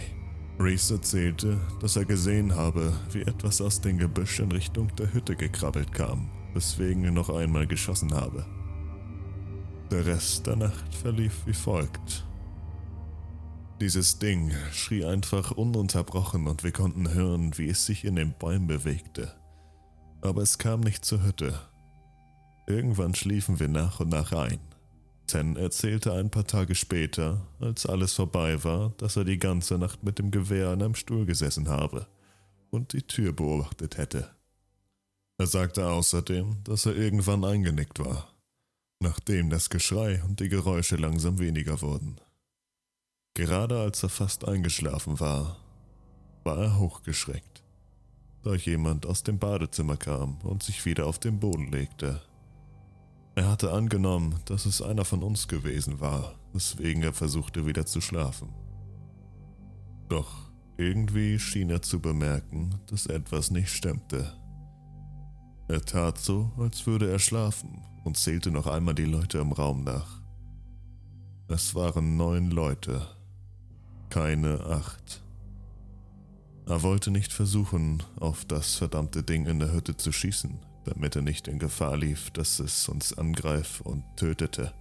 Reese 0.60 0.94
erzählte, 0.94 1.60
dass 1.80 1.96
er 1.96 2.04
gesehen 2.04 2.54
habe, 2.54 2.92
wie 3.10 3.22
etwas 3.22 3.60
aus 3.60 3.80
dem 3.80 3.98
Gebüsch 3.98 4.38
in 4.38 4.52
Richtung 4.52 4.94
der 4.94 5.12
Hütte 5.12 5.34
gekrabbelt 5.34 5.92
kam, 5.92 6.30
weswegen 6.54 7.02
er 7.02 7.10
noch 7.10 7.28
einmal 7.28 7.66
geschossen 7.66 8.14
habe. 8.14 8.46
Der 9.90 10.04
Rest 10.04 10.46
der 10.46 10.56
Nacht 10.56 10.94
verlief 10.94 11.46
wie 11.46 11.54
folgt. 11.54 12.26
Dieses 13.80 14.18
Ding 14.18 14.52
schrie 14.70 15.04
einfach 15.04 15.52
ununterbrochen 15.52 16.46
und 16.46 16.62
wir 16.62 16.72
konnten 16.72 17.14
hören, 17.14 17.56
wie 17.56 17.68
es 17.68 17.86
sich 17.86 18.04
in 18.04 18.16
den 18.16 18.34
Bäumen 18.34 18.66
bewegte. 18.66 19.34
Aber 20.20 20.42
es 20.42 20.58
kam 20.58 20.80
nicht 20.80 21.06
zur 21.06 21.24
Hütte. 21.24 21.58
Irgendwann 22.66 23.14
schliefen 23.14 23.60
wir 23.60 23.68
nach 23.68 24.00
und 24.00 24.10
nach 24.10 24.32
ein. 24.32 24.58
Ten 25.26 25.56
erzählte 25.56 26.12
ein 26.12 26.30
paar 26.30 26.46
Tage 26.46 26.74
später, 26.74 27.46
als 27.58 27.86
alles 27.86 28.12
vorbei 28.12 28.62
war, 28.64 28.90
dass 28.98 29.16
er 29.16 29.24
die 29.24 29.38
ganze 29.38 29.78
Nacht 29.78 30.02
mit 30.02 30.18
dem 30.18 30.30
Gewehr 30.30 30.68
an 30.68 30.82
einem 30.82 30.94
Stuhl 30.94 31.24
gesessen 31.24 31.68
habe 31.68 32.06
und 32.70 32.92
die 32.92 33.02
Tür 33.02 33.32
beobachtet 33.32 33.96
hätte. 33.96 34.28
Er 35.38 35.46
sagte 35.46 35.88
außerdem, 35.88 36.62
dass 36.64 36.84
er 36.84 36.94
irgendwann 36.94 37.44
eingenickt 37.44 38.00
war, 38.00 38.28
nachdem 39.00 39.50
das 39.50 39.70
Geschrei 39.70 40.22
und 40.24 40.40
die 40.40 40.48
Geräusche 40.48 40.96
langsam 40.96 41.38
weniger 41.38 41.80
wurden. 41.82 42.16
Gerade 43.34 43.78
als 43.80 44.02
er 44.02 44.08
fast 44.08 44.46
eingeschlafen 44.46 45.20
war, 45.20 45.58
war 46.44 46.58
er 46.58 46.78
hochgeschreckt. 46.78 47.62
da 48.42 48.54
jemand 48.54 49.04
aus 49.04 49.24
dem 49.24 49.38
Badezimmer 49.38 49.96
kam 49.96 50.38
und 50.42 50.62
sich 50.62 50.84
wieder 50.86 51.06
auf 51.06 51.18
den 51.18 51.38
Boden 51.38 51.70
legte. 51.70 52.22
Er 53.34 53.50
hatte 53.50 53.72
angenommen, 53.72 54.40
dass 54.46 54.64
es 54.64 54.80
einer 54.80 55.04
von 55.04 55.22
uns 55.22 55.48
gewesen 55.48 56.00
war, 56.00 56.34
weswegen 56.52 57.02
er 57.02 57.12
versuchte 57.12 57.66
wieder 57.66 57.84
zu 57.84 58.00
schlafen. 58.00 58.54
Doch 60.08 60.50
irgendwie 60.76 61.38
schien 61.38 61.68
er 61.68 61.82
zu 61.82 62.00
bemerken, 62.00 62.80
dass 62.86 63.06
etwas 63.06 63.50
nicht 63.50 63.70
stimmte. 63.70 64.32
Er 65.68 65.82
tat 65.82 66.18
so, 66.18 66.50
als 66.56 66.86
würde 66.86 67.10
er 67.10 67.18
schlafen 67.18 67.82
und 68.08 68.16
zählte 68.16 68.50
noch 68.50 68.66
einmal 68.66 68.94
die 68.94 69.04
Leute 69.04 69.36
im 69.36 69.52
Raum 69.52 69.84
nach. 69.84 70.22
Es 71.46 71.74
waren 71.74 72.16
neun 72.16 72.50
Leute, 72.50 73.06
keine 74.08 74.60
acht. 74.64 75.22
Er 76.64 76.82
wollte 76.82 77.10
nicht 77.10 77.34
versuchen, 77.34 78.02
auf 78.18 78.46
das 78.46 78.76
verdammte 78.76 79.22
Ding 79.22 79.44
in 79.44 79.58
der 79.58 79.74
Hütte 79.74 79.94
zu 79.94 80.10
schießen, 80.10 80.58
damit 80.84 81.16
er 81.16 81.22
nicht 81.22 81.48
in 81.48 81.58
Gefahr 81.58 81.98
lief, 81.98 82.30
dass 82.30 82.60
es 82.60 82.88
uns 82.88 83.12
angreift 83.12 83.82
und 83.82 84.02
tötete, 84.16 84.72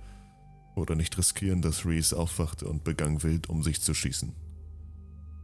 oder 0.76 0.96
nicht 0.96 1.18
riskieren, 1.18 1.62
dass 1.62 1.86
Reese 1.86 2.18
aufwachte 2.18 2.66
und 2.66 2.86
begann 2.86 3.24
wild 3.24 3.50
um 3.50 3.62
sich 3.62 3.82
zu 3.82 3.94
schießen. 3.94 4.34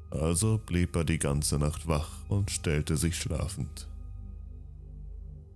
Also 0.09 0.57
blieb 0.57 0.95
er 0.95 1.03
die 1.03 1.19
ganze 1.19 1.59
Nacht 1.59 1.85
wach 1.85 2.29
und 2.29 2.49
stellte 2.49 2.95
sich 2.95 3.17
schlafend. 3.17 3.89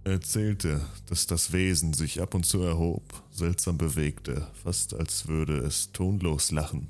Er 0.07 0.13
erzählte, 0.13 0.79
dass 1.07 1.27
das 1.27 1.51
Wesen 1.51 1.91
sich 1.91 2.21
ab 2.21 2.33
und 2.33 2.45
zu 2.45 2.61
erhob, 2.61 3.03
seltsam 3.29 3.77
bewegte, 3.77 4.47
fast 4.63 4.93
als 4.93 5.27
würde 5.27 5.57
es 5.57 5.91
tonlos 5.91 6.49
lachen. 6.51 6.87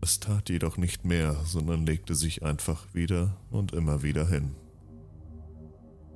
Es 0.00 0.20
tat 0.20 0.48
jedoch 0.48 0.78
nicht 0.78 1.04
mehr, 1.04 1.36
sondern 1.44 1.84
legte 1.84 2.14
sich 2.14 2.42
einfach 2.42 2.86
wieder 2.94 3.36
und 3.50 3.74
immer 3.74 4.02
wieder 4.02 4.26
hin. 4.26 4.52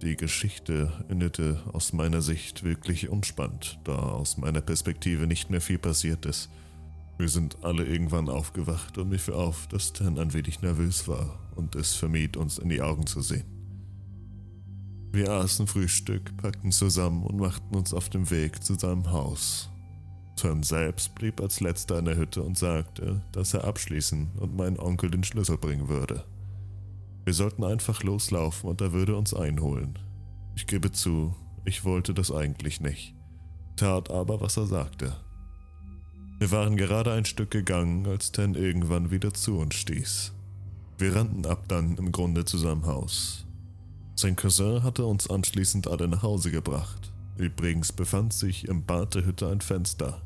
Die 0.00 0.16
Geschichte 0.16 0.90
endete 1.10 1.62
aus 1.74 1.92
meiner 1.92 2.22
Sicht 2.22 2.64
wirklich 2.64 3.10
unspannend, 3.10 3.78
da 3.84 3.98
aus 3.98 4.38
meiner 4.38 4.62
Perspektive 4.62 5.26
nicht 5.26 5.50
mehr 5.50 5.60
viel 5.60 5.78
passiert 5.78 6.24
ist. 6.24 6.48
Wir 7.18 7.28
sind 7.28 7.62
alle 7.62 7.84
irgendwann 7.84 8.30
aufgewacht 8.30 8.96
und 8.96 9.10
mir 9.10 9.18
fiel 9.18 9.34
auf, 9.34 9.66
dass 9.66 9.92
Tan 9.92 10.18
ein 10.18 10.32
wenig 10.32 10.62
nervös 10.62 11.06
war 11.06 11.38
und 11.54 11.74
es 11.74 11.96
vermied, 11.96 12.38
uns 12.38 12.56
in 12.56 12.70
die 12.70 12.80
Augen 12.80 13.06
zu 13.06 13.20
sehen. 13.20 13.57
Wir 15.10 15.30
aßen 15.30 15.66
Frühstück, 15.66 16.36
packten 16.36 16.70
zusammen 16.70 17.22
und 17.24 17.38
machten 17.38 17.74
uns 17.74 17.94
auf 17.94 18.10
den 18.10 18.30
Weg 18.30 18.62
zu 18.62 18.74
seinem 18.74 19.10
Haus. 19.10 19.70
Tan 20.36 20.62
selbst 20.62 21.14
blieb 21.14 21.40
als 21.40 21.60
letzter 21.60 21.98
in 21.98 22.04
der 22.04 22.16
Hütte 22.16 22.42
und 22.42 22.56
sagte, 22.56 23.22
dass 23.32 23.54
er 23.54 23.64
abschließen 23.64 24.32
und 24.38 24.56
meinen 24.56 24.78
Onkel 24.78 25.10
den 25.10 25.24
Schlüssel 25.24 25.56
bringen 25.56 25.88
würde. 25.88 26.24
Wir 27.24 27.34
sollten 27.34 27.64
einfach 27.64 28.02
loslaufen 28.02 28.70
und 28.70 28.80
er 28.80 28.92
würde 28.92 29.16
uns 29.16 29.34
einholen. 29.34 29.98
Ich 30.54 30.66
gebe 30.66 30.92
zu, 30.92 31.34
ich 31.64 31.84
wollte 31.84 32.14
das 32.14 32.30
eigentlich 32.30 32.80
nicht, 32.80 33.14
tat 33.76 34.10
aber, 34.10 34.40
was 34.40 34.56
er 34.56 34.66
sagte. 34.66 35.16
Wir 36.38 36.52
waren 36.52 36.76
gerade 36.76 37.12
ein 37.12 37.24
Stück 37.24 37.50
gegangen, 37.50 38.06
als 38.06 38.30
Ten 38.30 38.54
irgendwann 38.54 39.10
wieder 39.10 39.34
zu 39.34 39.58
uns 39.58 39.74
stieß. 39.74 40.32
Wir 40.98 41.16
rannten 41.16 41.46
ab 41.46 41.64
dann 41.66 41.96
im 41.96 42.12
Grunde 42.12 42.44
zu 42.44 42.58
seinem 42.58 42.86
Haus. 42.86 43.47
Sein 44.18 44.34
Cousin 44.34 44.82
hatte 44.82 45.04
uns 45.04 45.30
anschließend 45.30 45.86
alle 45.86 46.08
nach 46.08 46.24
Hause 46.24 46.50
gebracht. 46.50 47.12
Übrigens 47.36 47.92
befand 47.92 48.32
sich 48.32 48.66
im 48.66 48.84
Bad 48.84 49.14
der 49.14 49.24
Hütte 49.24 49.48
ein 49.48 49.60
Fenster. 49.60 50.22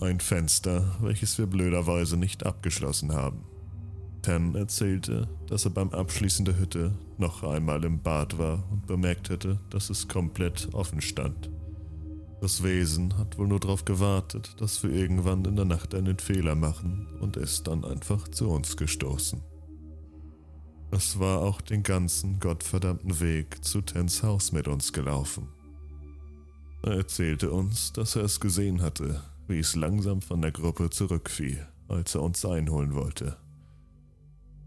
Ein 0.00 0.20
Fenster, 0.20 0.94
welches 1.00 1.36
wir 1.36 1.46
blöderweise 1.48 2.16
nicht 2.16 2.46
abgeschlossen 2.46 3.12
haben. 3.12 3.42
Ten 4.22 4.54
erzählte, 4.54 5.28
dass 5.48 5.64
er 5.64 5.72
beim 5.72 5.90
Abschließen 5.90 6.44
der 6.44 6.56
Hütte 6.56 6.96
noch 7.18 7.42
einmal 7.42 7.82
im 7.82 8.00
Bad 8.00 8.38
war 8.38 8.62
und 8.70 8.86
bemerkt 8.86 9.28
hätte, 9.28 9.58
dass 9.70 9.90
es 9.90 10.06
komplett 10.06 10.72
offen 10.72 11.00
stand. 11.00 11.50
Das 12.40 12.62
Wesen 12.62 13.18
hat 13.18 13.38
wohl 13.38 13.48
nur 13.48 13.58
darauf 13.58 13.84
gewartet, 13.84 14.54
dass 14.60 14.84
wir 14.84 14.90
irgendwann 14.90 15.44
in 15.46 15.56
der 15.56 15.64
Nacht 15.64 15.96
einen 15.96 16.20
Fehler 16.20 16.54
machen 16.54 17.08
und 17.20 17.36
ist 17.36 17.66
dann 17.66 17.84
einfach 17.84 18.28
zu 18.28 18.48
uns 18.48 18.76
gestoßen. 18.76 19.42
Es 20.96 21.18
war 21.18 21.42
auch 21.42 21.60
den 21.60 21.82
ganzen 21.82 22.40
gottverdammten 22.40 23.20
Weg 23.20 23.62
zu 23.62 23.82
Tens 23.82 24.22
Haus 24.22 24.52
mit 24.52 24.66
uns 24.66 24.94
gelaufen. 24.94 25.46
Er 26.82 26.92
erzählte 26.92 27.50
uns, 27.50 27.92
dass 27.92 28.16
er 28.16 28.22
es 28.22 28.40
gesehen 28.40 28.80
hatte, 28.80 29.22
wie 29.46 29.58
es 29.58 29.76
langsam 29.76 30.22
von 30.22 30.40
der 30.40 30.52
Gruppe 30.52 30.88
zurückfiel, 30.88 31.68
als 31.88 32.14
er 32.14 32.22
uns 32.22 32.46
einholen 32.46 32.94
wollte. 32.94 33.36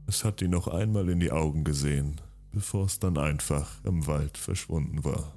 Es 0.06 0.24
hat 0.24 0.44
ihn 0.44 0.52
noch 0.52 0.68
einmal 0.68 1.10
in 1.10 1.20
die 1.20 1.32
Augen 1.32 1.64
gesehen, 1.64 2.22
bevor 2.52 2.86
es 2.86 3.00
dann 3.00 3.18
einfach 3.18 3.84
im 3.84 4.06
Wald 4.06 4.38
verschwunden 4.38 5.04
war. 5.04 5.34